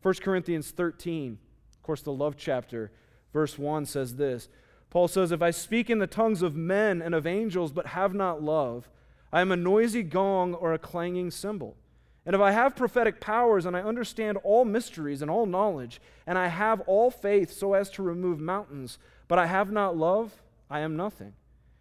[0.03, 1.37] 1 Corinthians 13,
[1.73, 2.91] of course, the love chapter,
[3.33, 4.49] verse 1 says this
[4.91, 8.13] Paul says, If I speak in the tongues of men and of angels, but have
[8.13, 8.89] not love,
[9.33, 11.77] I am a noisy gong or a clanging cymbal.
[12.25, 16.37] And if I have prophetic powers and I understand all mysteries and all knowledge, and
[16.37, 20.81] I have all faith so as to remove mountains, but I have not love, I
[20.81, 21.33] am nothing.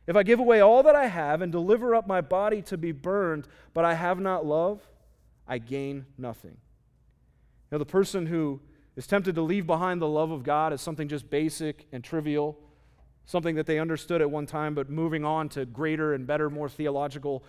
[0.06, 2.92] If I give away all that I have and deliver up my body to be
[2.92, 4.80] burned, but I have not love,
[5.46, 6.56] I gain nothing.
[7.70, 8.60] Now, the person who
[8.96, 12.58] is tempted to leave behind the love of God as something just basic and trivial,
[13.26, 16.68] something that they understood at one time, but moving on to greater and better, more
[16.68, 17.44] theological,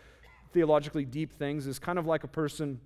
[0.53, 2.79] theologically deep things is kind of like a person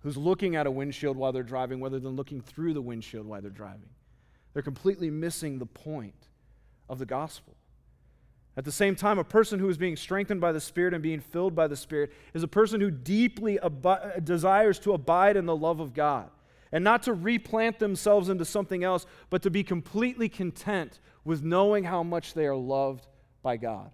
[0.00, 3.40] who's looking at a windshield while they're driving rather than looking through the windshield while
[3.40, 3.88] they're driving.
[4.52, 6.28] They're completely missing the point
[6.88, 7.56] of the gospel.
[8.56, 11.20] At the same time, a person who is being strengthened by the Spirit and being
[11.20, 13.58] filled by the Spirit is a person who deeply
[14.24, 16.30] desires to abide in the love of God
[16.72, 21.82] and not to replant themselves into something else, but to be completely content with knowing
[21.82, 23.06] how much they are loved
[23.42, 23.90] by God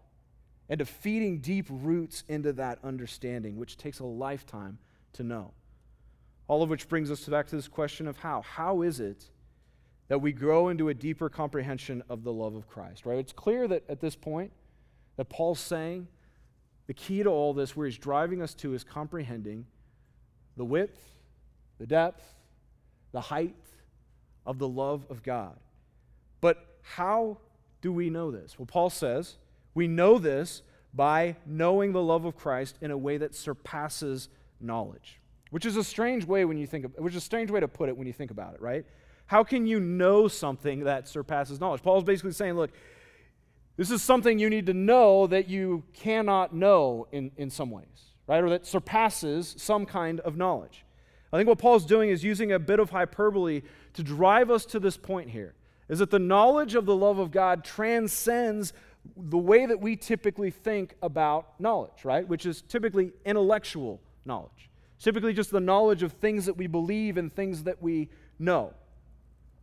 [0.68, 4.79] and to feeding deep roots into that understanding, which takes a lifetime
[5.14, 5.53] to know.
[6.47, 8.42] All of which brings us back to this question of how.
[8.42, 9.31] How is it
[10.09, 13.18] that we grow into a deeper comprehension of the love of Christ, right?
[13.18, 14.53] It's clear that at this point
[15.16, 16.09] that Paul's saying
[16.87, 19.64] the key to all this, where he's driving us to, is comprehending
[20.59, 21.01] the width,
[21.79, 22.35] the depth,
[23.12, 23.55] the height
[24.45, 25.57] of the love of God.
[26.42, 27.38] But how
[27.81, 28.59] do we know this?
[28.59, 29.37] Well, Paul says
[29.75, 30.62] we know this
[30.95, 34.29] by knowing the love of Christ in a way that surpasses
[34.61, 37.61] knowledge, which is a strange way when you think of, which is a strange way
[37.61, 38.85] to put it when you think about it, right?
[39.27, 41.83] How can you know something that surpasses knowledge?
[41.83, 42.71] Paul's basically saying, look,
[43.77, 48.12] this is something you need to know that you cannot know in, in some ways,
[48.27, 48.45] right?
[48.45, 50.85] Or that surpasses some kind of knowledge.
[51.33, 53.62] I think what Paul's doing is using a bit of hyperbole
[53.95, 55.55] to drive us to this point here
[55.92, 58.72] is that the knowledge of the love of God transcends
[59.14, 62.26] the way that we typically think about knowledge, right?
[62.26, 64.70] Which is typically intellectual knowledge.
[64.98, 68.72] Typically just the knowledge of things that we believe and things that we know.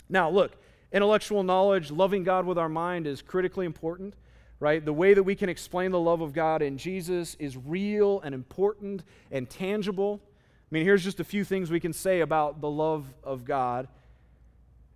[0.08, 0.56] Now, look,
[0.92, 4.14] intellectual knowledge, loving God with our mind is critically important,
[4.60, 4.86] right?
[4.86, 8.36] The way that we can explain the love of God in Jesus is real and
[8.36, 10.22] important and tangible.
[10.24, 13.88] I mean, here's just a few things we can say about the love of God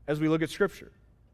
[0.07, 0.91] as we look at Scripture.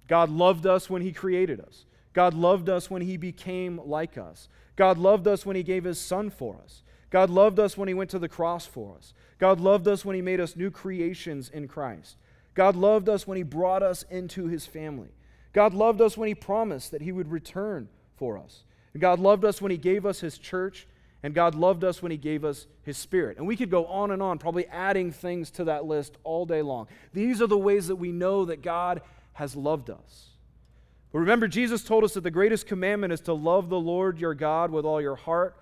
[0.10, 1.86] God loved us when He created us.
[2.14, 4.50] God loved us when He became like us.
[4.76, 6.82] God loved us when He gave His Son for us.
[7.12, 9.14] God loved us when He went to the cross for us.
[9.38, 12.18] God loved us when He made us new creations in Christ.
[12.56, 15.10] God loved us when He brought us into His family.
[15.54, 18.64] God loved us when He promised that He would return for us.
[18.94, 20.88] And God loved us when He gave us His church.
[21.22, 23.38] And God loved us when He gave us His Spirit.
[23.38, 26.62] And we could go on and on, probably adding things to that list all day
[26.62, 26.88] long.
[27.14, 29.02] These are the ways that we know that God
[29.40, 30.32] has loved us.
[31.14, 34.34] But remember, Jesus told us that the greatest commandment is to love the Lord your
[34.34, 35.56] God with all your heart,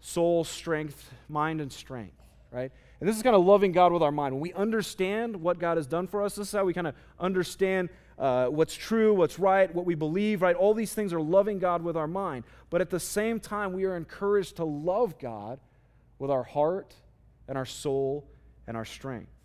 [0.00, 2.16] soul, strength, mind, and strength,
[2.50, 2.72] right?
[3.00, 4.32] And this is kind of loving God with our mind.
[4.32, 6.94] When we understand what God has done for us, this is how we kind of
[7.20, 10.56] understand uh, what's true, what's right, what we believe, right?
[10.56, 12.44] All these things are loving God with our mind.
[12.70, 15.60] But at the same time, we are encouraged to love God
[16.18, 16.94] with our heart
[17.46, 18.26] and our soul
[18.66, 19.37] and our strength.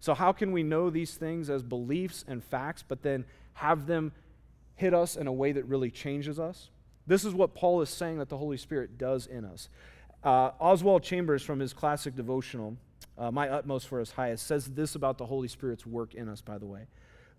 [0.00, 4.12] So, how can we know these things as beliefs and facts, but then have them
[4.76, 6.70] hit us in a way that really changes us?
[7.06, 9.68] This is what Paul is saying that the Holy Spirit does in us.
[10.22, 12.76] Uh, Oswald Chambers, from his classic devotional,
[13.16, 16.40] uh, My Utmost for His Highest, says this about the Holy Spirit's work in us,
[16.40, 16.86] by the way.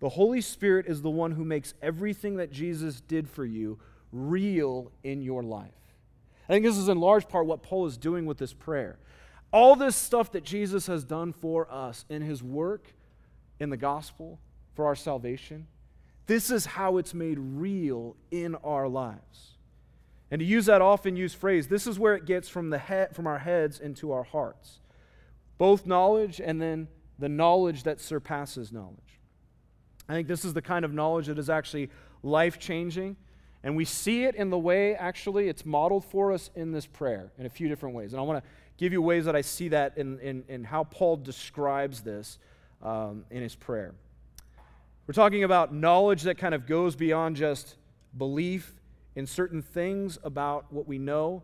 [0.00, 3.78] The Holy Spirit is the one who makes everything that Jesus did for you
[4.12, 5.70] real in your life.
[6.48, 8.98] I think this is in large part what Paul is doing with this prayer.
[9.52, 12.92] All this stuff that Jesus has done for us in his work,
[13.58, 14.38] in the gospel,
[14.74, 15.66] for our salvation,
[16.26, 19.56] this is how it's made real in our lives.
[20.30, 23.16] And to use that often used phrase, this is where it gets from, the head,
[23.16, 24.78] from our heads into our hearts.
[25.58, 26.86] Both knowledge and then
[27.18, 29.18] the knowledge that surpasses knowledge.
[30.08, 31.90] I think this is the kind of knowledge that is actually
[32.22, 33.16] life changing.
[33.62, 37.32] And we see it in the way, actually, it's modeled for us in this prayer
[37.38, 38.12] in a few different ways.
[38.12, 40.84] And I want to give you ways that I see that in, in, in how
[40.84, 42.38] Paul describes this
[42.82, 43.94] um, in his prayer.
[45.06, 47.76] We're talking about knowledge that kind of goes beyond just
[48.16, 48.74] belief
[49.16, 51.42] in certain things about what we know,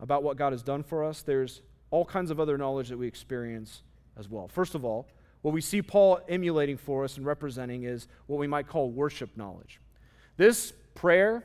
[0.00, 3.06] about what God has done for us, there's all kinds of other knowledge that we
[3.06, 3.82] experience
[4.18, 4.48] as well.
[4.48, 5.06] First of all,
[5.42, 9.36] what we see Paul emulating for us and representing is what we might call worship
[9.36, 9.80] knowledge.
[10.38, 11.44] This prayer,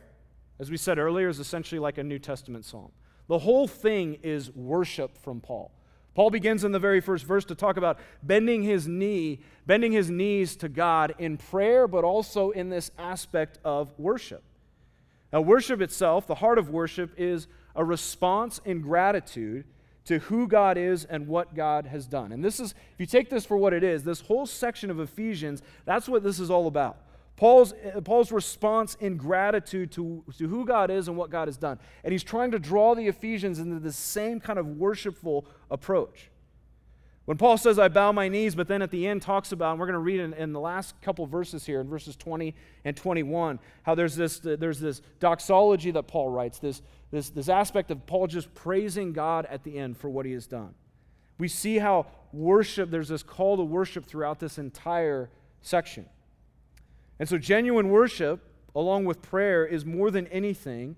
[0.60, 2.92] as we said earlier, is essentially like a New Testament psalm.
[3.28, 5.72] The whole thing is worship from Paul.
[6.14, 10.10] Paul begins in the very first verse to talk about bending his knee, bending his
[10.10, 14.44] knees to God in prayer, but also in this aspect of worship.
[15.34, 19.66] Now, worship itself, the heart of worship, is a response in gratitude
[20.06, 22.32] to who God is and what God has done.
[22.32, 25.00] And this is, if you take this for what it is, this whole section of
[25.00, 26.98] Ephesians, that's what this is all about.
[27.38, 27.74] Paul's,
[28.06, 31.80] Paul's response in gratitude to, to who God is and what God has done.
[32.04, 36.30] And he's trying to draw the Ephesians into the same kind of worshipful approach.
[37.26, 39.80] When Paul says, I bow my knees, but then at the end talks about, and
[39.80, 42.54] we're going to read in, in, the last couple verses here, in verses 20
[42.86, 47.90] and 21, how there's this, there's this doxology that Paul writes, this, this, this aspect
[47.90, 50.76] of Paul just praising God at the end for what he has done.
[51.40, 55.32] We see how worship, there's this call to worship throughout this entire
[55.64, 56.06] section.
[57.20, 58.42] And so, genuine worship,
[58.76, 60.96] along with prayer, is more than anything,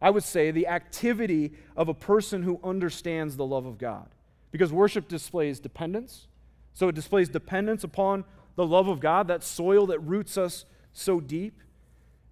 [0.00, 4.08] I would say, the activity of a person who understands the love of God.
[4.50, 6.26] Because worship displays dependence.
[6.72, 8.24] So it displays dependence upon
[8.56, 11.60] the love of God, that soil that roots us so deep.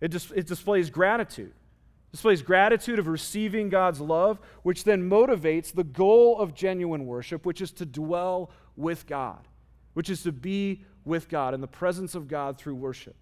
[0.00, 1.52] It, dis- it displays gratitude.
[1.52, 7.46] It displays gratitude of receiving God's love, which then motivates the goal of genuine worship,
[7.46, 9.46] which is to dwell with God,
[9.98, 13.16] which is to be with God in the presence of God through worship.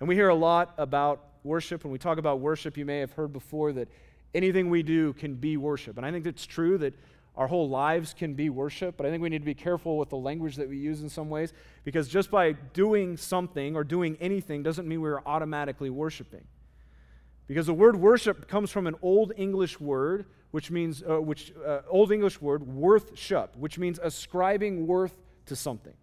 [0.00, 1.84] And we hear a lot about worship.
[1.84, 3.86] When we talk about worship, you may have heard before that
[4.34, 5.96] anything we do can be worship.
[5.96, 6.94] And I think it's true that
[7.36, 10.08] our whole lives can be worship, but I think we need to be careful with
[10.08, 11.52] the language that we use in some ways
[11.84, 16.42] because just by doing something or doing anything doesn't mean we're automatically worshiping.
[17.46, 21.82] Because the word worship comes from an old English word, which means, uh, which, uh,
[21.88, 25.14] old English word, worthship, which means ascribing worth
[25.46, 25.94] to something.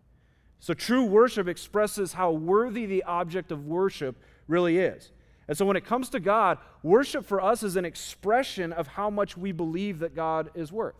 [0.59, 4.15] So true worship expresses how worthy the object of worship
[4.47, 5.11] really is.
[5.47, 9.09] And so when it comes to God, worship for us is an expression of how
[9.09, 10.95] much we believe that God is worth.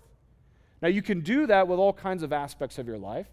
[0.82, 3.28] Now, you can do that with all kinds of aspects of your life.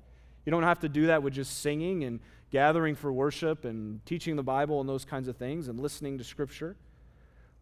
[0.44, 4.36] You don't have to do that with just singing and gathering for worship and teaching
[4.36, 6.76] the Bible and those kinds of things and listening to Scripture.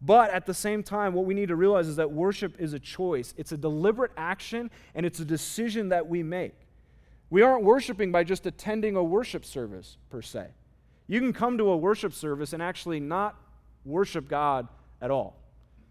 [0.01, 2.79] But at the same time, what we need to realize is that worship is a
[2.79, 6.66] choice, it's a deliberate action, and it's a decision that we make.
[7.29, 10.47] We aren't worshiping by just attending a worship service, per se.
[11.07, 13.35] You can come to a worship service and actually not
[13.85, 14.67] worship God
[15.01, 15.37] at all.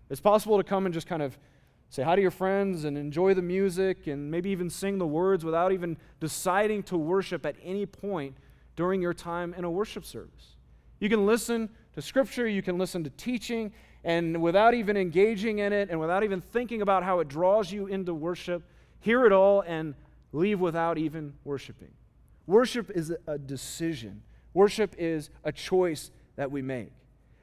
[0.08, 1.38] It's possible to come and just kind of
[1.88, 5.44] say hi to your friends and enjoy the music and maybe even sing the words
[5.44, 8.36] without even deciding to worship at any point
[8.74, 10.56] during your time in a worship service.
[11.00, 13.72] You can listen to scripture, you can listen to teaching,
[14.04, 17.86] and without even engaging in it and without even thinking about how it draws you
[17.86, 18.62] into worship,
[19.00, 19.94] hear it all and
[20.36, 21.90] leave without even worshiping.
[22.46, 24.22] Worship is a decision,
[24.54, 26.92] worship is a choice that we make.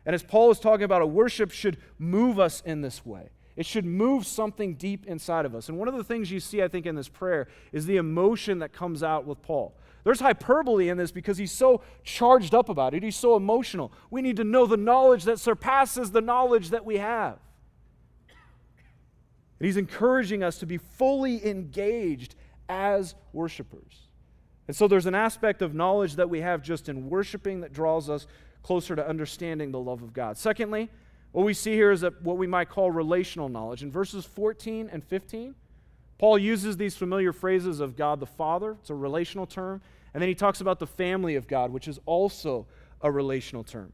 [0.05, 3.29] And as Paul is talking about, a worship should move us in this way.
[3.55, 5.69] It should move something deep inside of us.
[5.69, 8.59] And one of the things you see, I think, in this prayer is the emotion
[8.59, 9.77] that comes out with Paul.
[10.03, 13.03] There's hyperbole in this because he's so charged up about it.
[13.03, 13.93] He's so emotional.
[14.09, 17.37] We need to know the knowledge that surpasses the knowledge that we have.
[19.59, 22.35] And he's encouraging us to be fully engaged
[22.73, 24.07] as worshipers.
[24.67, 28.09] And so there's an aspect of knowledge that we have just in worshiping that draws
[28.09, 28.27] us
[28.63, 30.37] closer to understanding the love of God.
[30.37, 30.89] Secondly,
[31.33, 33.83] what we see here is a, what we might call relational knowledge.
[33.83, 35.55] In verses 14 and 15,
[36.17, 39.81] Paul uses these familiar phrases of God the Father, it's a relational term,
[40.13, 42.67] and then he talks about the family of God, which is also
[43.01, 43.91] a relational term.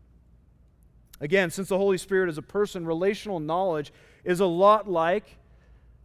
[1.22, 3.92] Again, since the Holy Spirit is a person, relational knowledge
[4.24, 5.39] is a lot like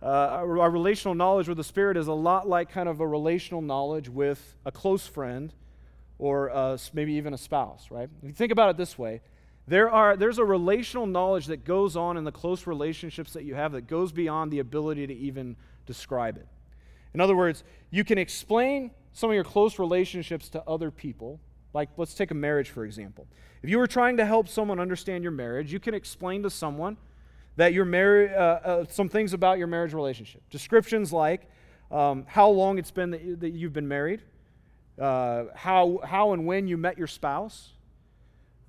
[0.02, 3.62] uh, our relational knowledge with the Spirit is a lot like kind of a relational
[3.62, 5.54] knowledge with a close friend
[6.18, 8.09] or uh, maybe even a spouse, right?
[8.22, 9.22] If you think about it this way,
[9.66, 13.54] there are, there's a relational knowledge that goes on in the close relationships that you
[13.54, 16.46] have that goes beyond the ability to even describe it.
[17.14, 21.40] In other words, you can explain some of your close relationships to other people.
[21.72, 23.26] Like, let's take a marriage, for example.
[23.62, 26.98] If you were trying to help someone understand your marriage, you can explain to someone
[27.56, 30.42] that your marriage, uh, uh, some things about your marriage relationship.
[30.50, 31.48] Descriptions like
[31.90, 34.22] um, how long it's been that, you, that you've been married,
[35.00, 37.70] uh, how, how and when you met your spouse,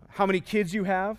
[0.10, 1.18] how many kids you have.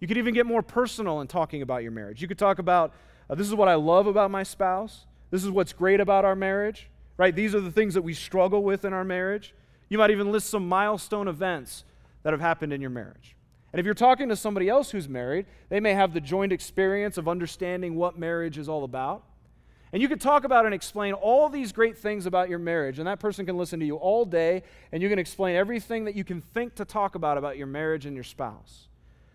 [0.00, 2.20] You could even get more personal in talking about your marriage.
[2.20, 2.92] You could talk about
[3.30, 6.34] uh, this is what I love about my spouse, this is what's great about our
[6.34, 7.34] marriage, right?
[7.34, 9.54] These are the things that we struggle with in our marriage.
[9.88, 11.84] You might even list some milestone events
[12.22, 13.36] that have happened in your marriage.
[13.72, 17.16] And if you're talking to somebody else who's married, they may have the joint experience
[17.16, 19.24] of understanding what marriage is all about.
[19.92, 23.06] And you could talk about and explain all these great things about your marriage, and
[23.06, 26.24] that person can listen to you all day, and you can explain everything that you
[26.24, 28.88] can think to talk about about your marriage and your spouse.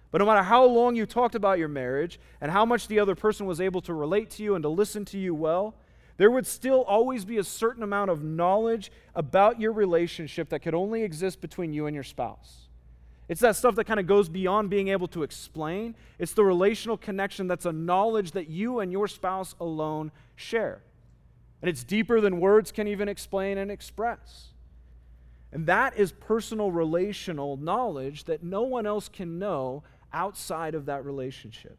[0.09, 3.13] But no matter how long you talked about your marriage and how much the other
[3.13, 5.75] person was able to relate to you and to listen to you well,
[6.17, 10.73] there would still always be a certain amount of knowledge about your relationship that could
[10.73, 12.66] only exist between you and your spouse.
[13.29, 15.95] It's that stuff that kind of goes beyond being able to explain.
[16.17, 20.81] It's the relational connection that's a knowledge that you and your spouse alone share.
[21.61, 24.49] And it's deeper than words can even explain and express.
[25.51, 31.03] And that is personal relational knowledge that no one else can know outside of that
[31.03, 31.77] relationship.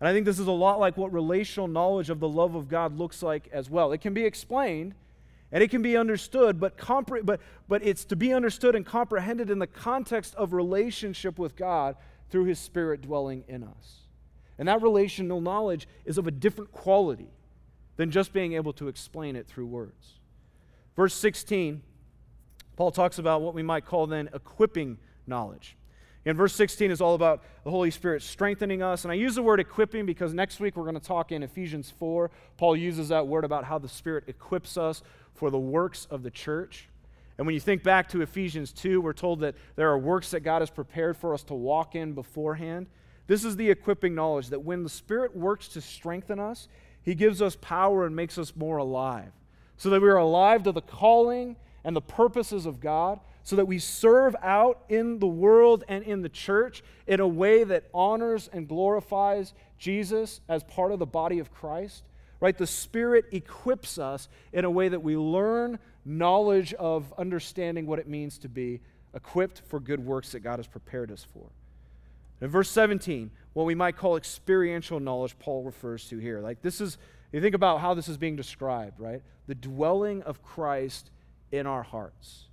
[0.00, 2.68] And I think this is a lot like what relational knowledge of the love of
[2.68, 3.92] God looks like as well.
[3.92, 4.94] It can be explained,
[5.52, 9.50] And it can be understood, but, compre- but, but it's to be understood and comprehended
[9.50, 11.96] in the context of relationship with God
[12.30, 14.00] through His Spirit dwelling in us.
[14.58, 17.30] And that relational knowledge is of a different quality
[17.96, 20.20] than just being able to explain it through words.
[20.96, 21.82] Verse 16,
[22.76, 25.76] Paul talks about what we might call then equipping knowledge.
[26.26, 29.04] And verse 16 is all about the Holy Spirit strengthening us.
[29.04, 31.90] And I use the word equipping because next week we're going to talk in Ephesians
[31.98, 32.30] 4.
[32.58, 35.02] Paul uses that word about how the Spirit equips us
[35.34, 36.88] for the works of the church.
[37.38, 40.40] And when you think back to Ephesians 2, we're told that there are works that
[40.40, 42.86] God has prepared for us to walk in beforehand.
[43.28, 46.68] This is the equipping knowledge that when the Spirit works to strengthen us,
[47.02, 49.32] He gives us power and makes us more alive.
[49.78, 53.64] So that we are alive to the calling and the purposes of God, so that
[53.64, 58.50] we serve out in the world and in the church in a way that honors
[58.52, 62.04] and glorifies Jesus as part of the body of Christ
[62.40, 62.56] right?
[62.56, 68.08] The Spirit equips us in a way that we learn knowledge of understanding what it
[68.08, 68.80] means to be
[69.14, 71.46] equipped for good works that God has prepared us for.
[72.40, 76.40] In verse 17, what we might call experiential knowledge, Paul refers to here.
[76.40, 76.96] Like this is,
[77.32, 79.22] you think about how this is being described, right?
[79.46, 81.10] The dwelling of Christ
[81.52, 82.46] in our hearts.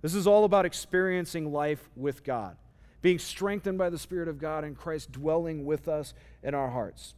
[0.00, 2.56] This is all about experiencing life with God,
[3.02, 7.14] being strengthened by the Spirit of God and Christ dwelling with us in our hearts.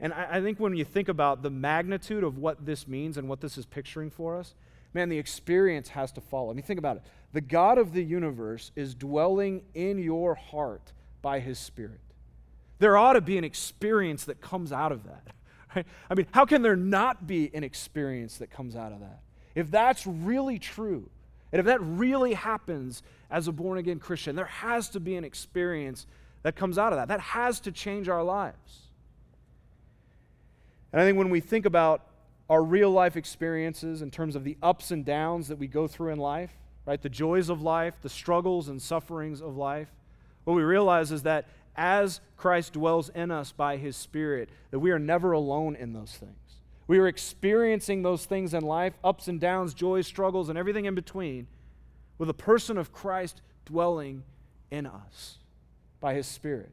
[0.00, 3.28] And I, I, think when you think about the magnitude of what this means and
[3.28, 4.54] what this is picturing for us,
[4.94, 6.50] man, the experience has to follow.
[6.50, 7.02] I mean, think about it.
[7.32, 10.92] The God of the universe is dwelling in your heart
[11.22, 12.00] by his Spirit.
[12.78, 15.22] There ought to be an experience that comes out of that.
[15.76, 15.86] Right?
[16.10, 19.20] I mean, how can there not be an experience that comes out of that?
[19.54, 21.08] If that's really true,
[21.52, 25.22] and if that really happens as a born again Christian, there has to be an
[25.22, 26.08] experience
[26.42, 27.06] that comes out of that.
[27.06, 28.89] That has to change our lives.
[30.92, 32.06] And I think when we think about
[32.48, 36.12] our real life experiences in terms of the ups and downs that we go through
[36.12, 36.50] in life,
[36.84, 39.88] right, the joys of life, the struggles and sufferings of life,
[40.44, 44.90] what we realize is that as Christ dwells in us by his Spirit, that we
[44.90, 46.34] are never alone in those things.
[46.88, 50.96] We are experiencing those things in life, ups and downs, joys, struggles, and everything in
[50.96, 51.46] between,
[52.18, 54.24] with a person of Christ dwelling
[54.72, 55.38] in us
[56.00, 56.72] by his Spirit.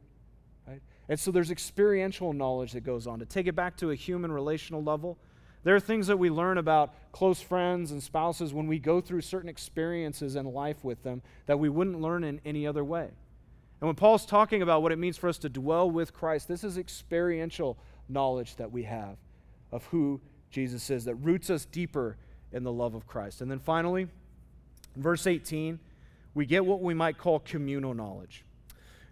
[1.08, 3.18] And so there's experiential knowledge that goes on.
[3.20, 5.18] To take it back to a human relational level,
[5.64, 9.22] there are things that we learn about close friends and spouses when we go through
[9.22, 13.08] certain experiences in life with them that we wouldn't learn in any other way.
[13.80, 16.64] And when Paul's talking about what it means for us to dwell with Christ, this
[16.64, 17.78] is experiential
[18.08, 19.16] knowledge that we have
[19.72, 22.16] of who Jesus is that roots us deeper
[22.52, 23.40] in the love of Christ.
[23.40, 24.08] And then finally,
[24.96, 25.78] verse 18,
[26.34, 28.44] we get what we might call communal knowledge.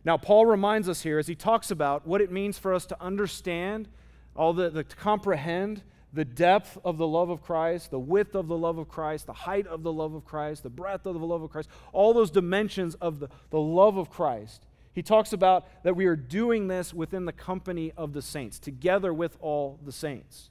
[0.07, 3.03] Now, Paul reminds us here as he talks about what it means for us to
[3.03, 3.89] understand,
[4.37, 5.83] all the, the to comprehend
[6.13, 9.33] the depth of the love of Christ, the width of the love of Christ, the
[9.33, 12.31] height of the love of Christ, the breadth of the love of Christ, all those
[12.31, 14.65] dimensions of the, the love of Christ.
[14.93, 19.13] He talks about that we are doing this within the company of the saints, together
[19.13, 20.51] with all the saints.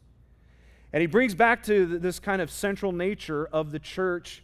[0.91, 4.43] And he brings back to this kind of central nature of the church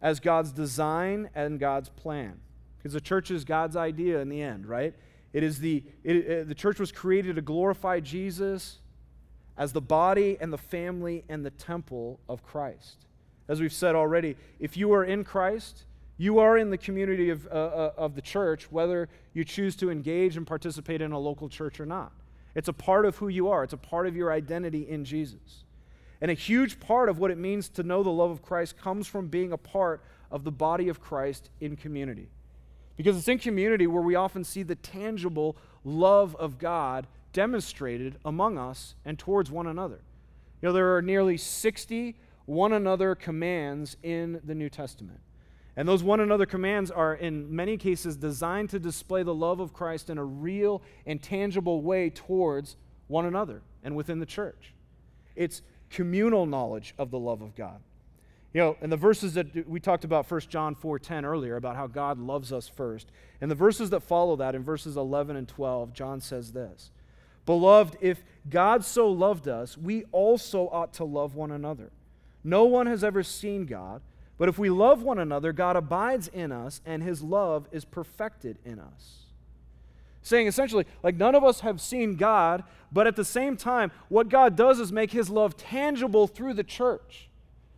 [0.00, 2.38] as God's design and God's plan.
[2.82, 4.94] Because the church is God's idea in the end, right?
[5.32, 8.80] It is the, it, it, the church was created to glorify Jesus
[9.56, 13.06] as the body and the family and the temple of Christ.
[13.48, 15.84] As we've said already, if you are in Christ,
[16.16, 19.90] you are in the community of, uh, uh, of the church, whether you choose to
[19.90, 22.12] engage and participate in a local church or not.
[22.54, 25.64] It's a part of who you are, it's a part of your identity in Jesus.
[26.20, 29.08] And a huge part of what it means to know the love of Christ comes
[29.08, 32.28] from being a part of the body of Christ in community.
[32.96, 38.58] Because it's in community where we often see the tangible love of God demonstrated among
[38.58, 40.00] us and towards one another.
[40.60, 42.16] You know, there are nearly 60
[42.46, 45.20] one another commands in the New Testament.
[45.76, 49.72] And those one another commands are, in many cases, designed to display the love of
[49.72, 52.76] Christ in a real and tangible way towards
[53.08, 54.74] one another and within the church.
[55.34, 57.80] It's communal knowledge of the love of God.
[58.52, 61.86] You know, in the verses that we talked about 1 John 4:10 earlier about how
[61.86, 63.10] God loves us first.
[63.40, 66.90] And the verses that follow that in verses 11 and 12, John says this.
[67.46, 71.90] Beloved, if God so loved us, we also ought to love one another.
[72.44, 74.02] No one has ever seen God,
[74.36, 78.58] but if we love one another, God abides in us and his love is perfected
[78.64, 79.26] in us.
[80.22, 84.28] Saying essentially, like none of us have seen God, but at the same time, what
[84.28, 87.28] God does is make his love tangible through the church.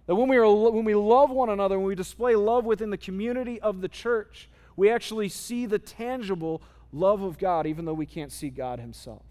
[0.07, 2.99] That when we, are, when we love one another, when we display love within the
[2.99, 8.07] community of the church, we actually see the tangible love of God, even though we
[8.07, 9.23] can't see God Himself.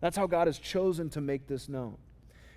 [0.00, 1.96] That's how God has chosen to make this known.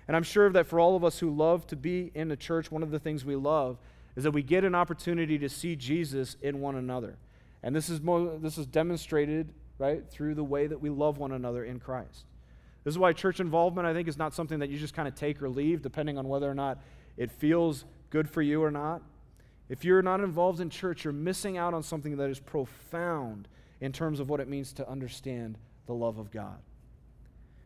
[0.06, 2.70] And I'm sure that for all of us who love to be in the church,
[2.70, 3.78] one of the things we love
[4.16, 7.16] is that we get an opportunity to see Jesus in one another.
[7.62, 11.32] And this is, more, this is demonstrated, right, through the way that we love one
[11.32, 12.26] another in Christ.
[12.84, 15.14] This is why church involvement, I think, is not something that you just kind of
[15.14, 16.78] take or leave, depending on whether or not
[17.16, 19.02] it feels good for you or not.
[19.68, 23.48] If you're not involved in church, you're missing out on something that is profound
[23.80, 26.58] in terms of what it means to understand the love of God.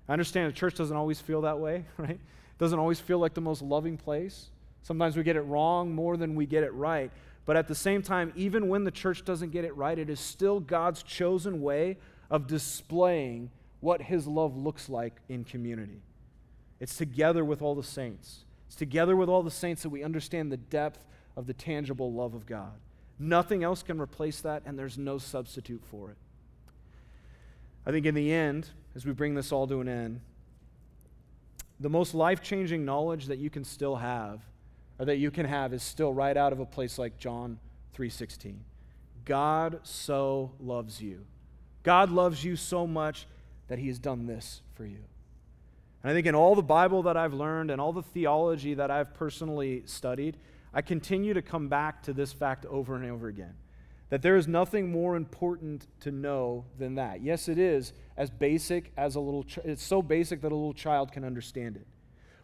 [0.08, 2.10] I understand the church doesn't always feel that way, right?
[2.10, 4.50] It doesn't always feel like the most loving place.
[4.82, 7.10] Sometimes we get it wrong more than we get it right.
[7.44, 10.20] But at the same time, even when the church doesn't get it right, it is
[10.20, 11.98] still God's chosen way
[12.30, 16.02] of displaying what his love looks like in community.
[16.80, 18.44] It's together with all the saints.
[18.68, 21.04] It's together with all the saints that we understand the depth
[21.36, 22.74] of the tangible love of God.
[23.18, 26.16] Nothing else can replace that, and there's no substitute for it.
[27.86, 30.20] I think in the end, as we bring this all to an end,
[31.80, 34.42] the most life changing knowledge that you can still have,
[34.98, 37.58] or that you can have, is still right out of a place like John
[37.96, 38.58] 3:16.
[39.24, 41.24] God so loves you.
[41.82, 43.26] God loves you so much
[43.68, 45.04] that He has done this for you.
[46.02, 48.90] And I think in all the Bible that I've learned and all the theology that
[48.90, 50.36] I've personally studied,
[50.72, 53.54] I continue to come back to this fact over and over again
[54.10, 57.22] that there is nothing more important to know than that.
[57.22, 60.72] Yes, it is as basic as a little ch- it's so basic that a little
[60.72, 61.86] child can understand it.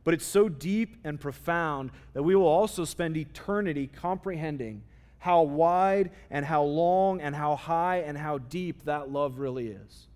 [0.04, 4.82] But it's so deep and profound that we will also spend eternity comprehending
[5.18, 10.08] how wide and how long and how high and how deep that love really is.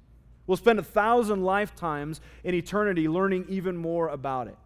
[0.48, 4.56] We'll spend a thousand lifetimes in eternity learning even more about it.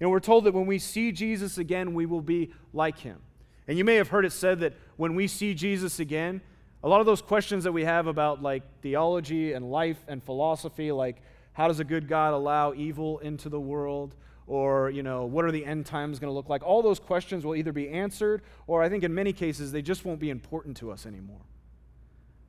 [0.00, 3.20] Know, we're told that when we see Jesus again, we will be like him.
[3.68, 6.40] And you may have heard it said that when we see Jesus again,
[6.82, 10.90] a lot of those questions that we have about like theology and life and philosophy,
[10.90, 11.22] like
[11.52, 14.14] how does a good God allow evil into the world?
[14.46, 16.64] Or, you know, what are the end times going to look like?
[16.64, 20.04] All those questions will either be answered, or I think in many cases, they just
[20.04, 21.42] won't be important to us anymore.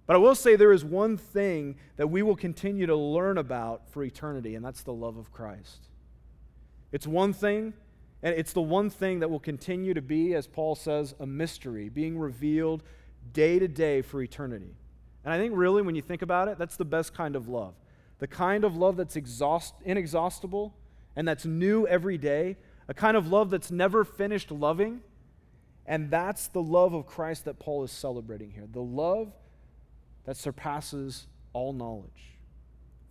[0.08, 3.89] But I will say there is one thing that we will continue to learn about
[3.89, 5.88] for eternity, and that's the love of Christ.
[6.91, 7.74] It's one thing,
[8.22, 11.89] and it's the one thing that will continue to be, as Paul says, a mystery,
[11.89, 12.84] being revealed
[13.34, 14.76] day to day for eternity.
[15.24, 17.76] And I think, really, when you think about it, that's the best kind of love.
[18.20, 20.76] The kind of love that's exhaust, inexhaustible
[21.16, 25.02] and that's new every day, a kind of love that's never finished loving.
[25.86, 29.34] And that's the love of Christ that Paul is celebrating here the love
[30.26, 32.38] that surpasses all knowledge.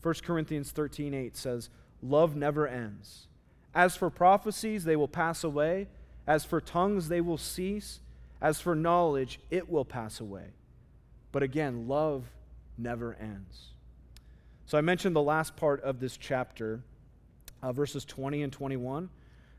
[0.02, 1.68] 1 Corinthians 13 8 says,
[2.02, 3.26] Love never ends.
[3.74, 5.88] As for prophecies, they will pass away.
[6.26, 8.00] As for tongues, they will cease.
[8.40, 10.54] As for knowledge, it will pass away.
[11.32, 12.24] But again, love
[12.78, 13.68] never ends.
[14.66, 16.80] So I mentioned the last part of this chapter,
[17.62, 19.10] uh, verses 20 and 21.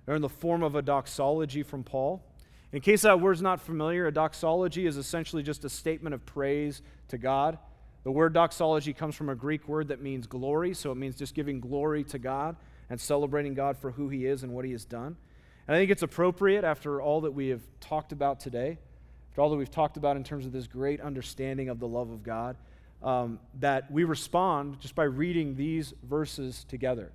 [0.05, 2.23] They're in the form of a doxology from Paul.
[2.73, 6.81] In case that word's not familiar, a doxology is essentially just a statement of praise
[7.09, 7.57] to God.
[8.03, 11.35] The word doxology comes from a Greek word that means glory, so it means just
[11.35, 12.55] giving glory to God
[12.89, 15.17] and celebrating God for who He is and what He has done.
[15.67, 18.77] And I think it's appropriate after all that we have talked about today,
[19.29, 22.09] after all that we've talked about in terms of this great understanding of the love
[22.09, 22.55] of God,
[23.03, 27.11] um, that we respond just by reading these verses together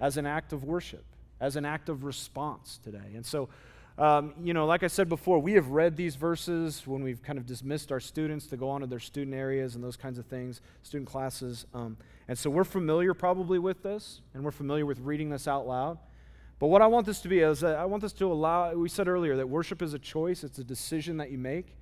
[0.00, 1.04] as an act of worship,
[1.40, 3.12] as an act of response today.
[3.14, 3.48] And so,
[4.00, 7.38] um, you know, like I said before, we have read these verses when we've kind
[7.38, 10.24] of dismissed our students to go on to their student areas and those kinds of
[10.24, 11.66] things, student classes.
[11.74, 15.66] Um, and so we're familiar probably with this, and we're familiar with reading this out
[15.66, 15.98] loud.
[16.58, 19.06] But what I want this to be is I want this to allow, we said
[19.06, 21.76] earlier that worship is a choice, it's a decision that you make.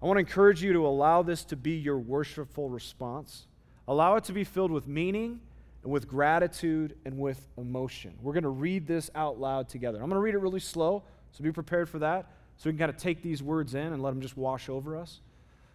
[0.00, 3.48] I want to encourage you to allow this to be your worshipful response.
[3.88, 5.40] Allow it to be filled with meaning
[5.82, 8.14] and with gratitude and with emotion.
[8.22, 9.98] We're going to read this out loud together.
[9.98, 11.02] I'm going to read it really slow
[11.32, 12.26] so be prepared for that
[12.56, 14.96] so we can kind of take these words in and let them just wash over
[14.96, 15.20] us.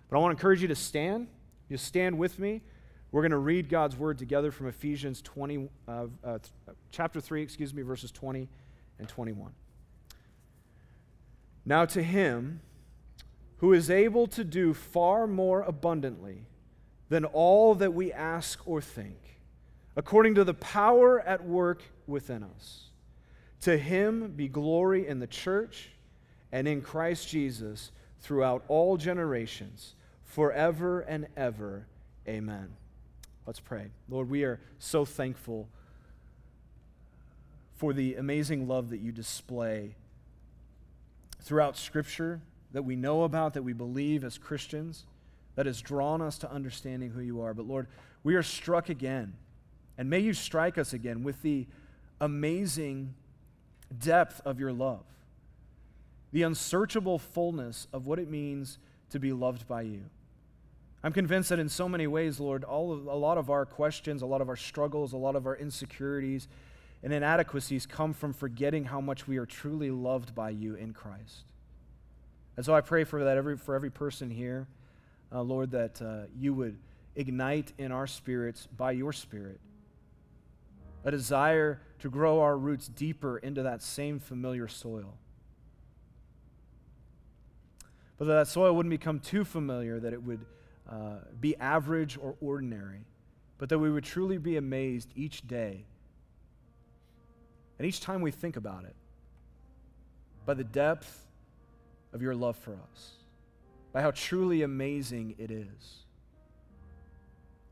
[0.10, 1.28] But I want to encourage you to stand.
[1.70, 2.62] You stand with me.
[3.12, 6.38] We're going to read God's word together from Ephesians 20, uh, uh,
[6.91, 8.47] chapter 3, excuse me, verses 20
[8.99, 9.51] and 21.
[11.66, 12.62] Now to him
[13.58, 16.45] who is able to do far more abundantly
[17.10, 19.41] than all that we ask or think,
[19.95, 22.86] according to the power at work within us.
[23.62, 25.89] To him be glory in the church
[26.51, 27.91] and in Christ Jesus
[28.22, 31.88] throughout all generations, forever and ever.
[32.28, 32.70] Amen.
[33.45, 33.88] Let's pray.
[34.10, 35.70] Lord, we are so thankful
[37.76, 39.95] for the amazing love that you display
[41.41, 42.41] throughout Scripture
[42.74, 45.05] that we know about, that we believe as Christians,
[45.55, 47.53] that has drawn us to understanding who you are.
[47.53, 47.88] But Lord,
[48.24, 49.34] we are struck again,
[49.97, 51.66] and may you strike us again with the
[52.20, 53.14] amazing
[53.97, 55.03] depth of your love,
[56.31, 58.79] the unsearchable fullness of what it means
[59.09, 60.03] to be loved by you.
[61.03, 64.21] I'm convinced that in so many ways, Lord, all of, a lot of our questions,
[64.21, 66.47] a lot of our struggles, a lot of our insecurities
[67.03, 71.45] and inadequacies come from forgetting how much we are truly loved by you in Christ.
[72.55, 74.67] And so I pray for that every, for every person here,
[75.31, 76.77] uh, Lord, that uh, you would
[77.15, 79.59] ignite in our spirits by your Spirit
[81.08, 85.14] a desire to grow our roots deeper into that same familiar soil.
[88.18, 90.45] But that, that soil wouldn't become too familiar, that it would
[90.89, 93.05] uh, be average or ordinary,
[93.58, 95.86] but that we would truly be amazed each day
[97.78, 98.95] and each time we think about it
[100.45, 101.28] by the depth
[102.14, 103.12] of your love for us,
[103.91, 106.05] by how truly amazing it is.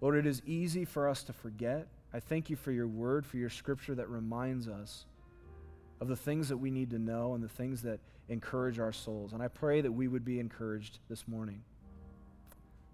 [0.01, 1.87] Lord, it is easy for us to forget.
[2.15, 5.05] I thank you for your word, for your scripture that reminds us
[5.99, 7.99] of the things that we need to know and the things that
[8.29, 9.33] encourage our souls.
[9.33, 11.61] And I pray that we would be encouraged this morning,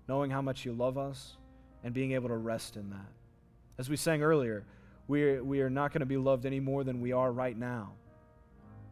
[0.07, 1.37] knowing how much you love us
[1.83, 3.11] and being able to rest in that.
[3.77, 4.63] As we sang earlier,
[5.07, 7.55] we are, we are not going to be loved any more than we are right
[7.55, 7.91] now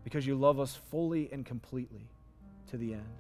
[0.03, 2.07] because you love us fully and completely
[2.69, 3.17] to the end.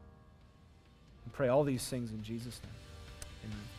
[1.23, 3.51] And pray all these things in Jesus' name.
[3.51, 3.78] Amen.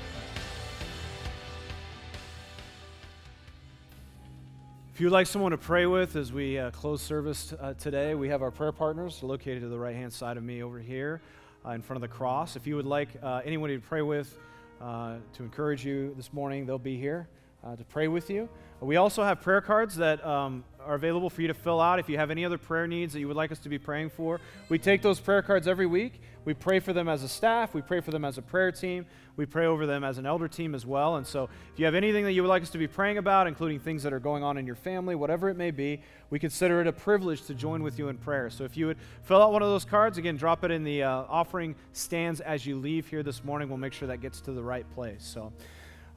[4.93, 8.27] If you'd like someone to pray with as we uh, close service uh, today, we
[8.27, 11.21] have our prayer partners located to the right hand side of me over here
[11.65, 12.57] uh, in front of the cross.
[12.57, 14.37] If you would like uh, anyone to pray with
[14.81, 17.29] uh, to encourage you this morning, they'll be here
[17.63, 18.49] uh, to pray with you.
[18.79, 22.09] We also have prayer cards that um, are available for you to fill out if
[22.09, 24.39] you have any other prayer needs that you would like us to be praying for.
[24.69, 26.19] We take those prayer cards every week.
[26.43, 29.05] We pray for them as a staff, we pray for them as a prayer team,
[29.35, 31.17] we pray over them as an elder team as well.
[31.17, 33.45] And so, if you have anything that you would like us to be praying about,
[33.45, 36.01] including things that are going on in your family, whatever it may be,
[36.31, 38.49] we consider it a privilege to join with you in prayer.
[38.49, 41.03] So, if you would fill out one of those cards, again, drop it in the
[41.03, 43.69] uh, offering stands as you leave here this morning.
[43.69, 45.23] We'll make sure that gets to the right place.
[45.23, 45.53] So,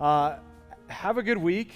[0.00, 0.36] uh,
[0.94, 1.72] have a good week.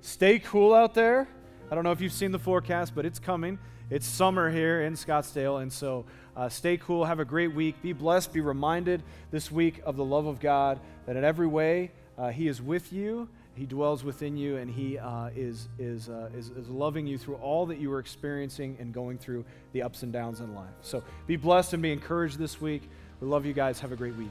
[0.00, 1.28] Stay cool out there.
[1.70, 3.58] I don't know if you've seen the forecast, but it's coming.
[3.90, 6.06] It's summer here in Scottsdale, and so
[6.36, 7.04] uh, stay cool.
[7.04, 7.82] Have a great week.
[7.82, 8.32] Be blessed.
[8.32, 12.46] Be reminded this week of the love of God, that in every way uh, He
[12.46, 16.68] is with you, He dwells within you, and He uh, is, is, uh, is, is
[16.68, 20.40] loving you through all that you are experiencing and going through the ups and downs
[20.40, 20.70] in life.
[20.82, 22.88] So be blessed and be encouraged this week.
[23.20, 23.80] We love you guys.
[23.80, 24.30] Have a great week.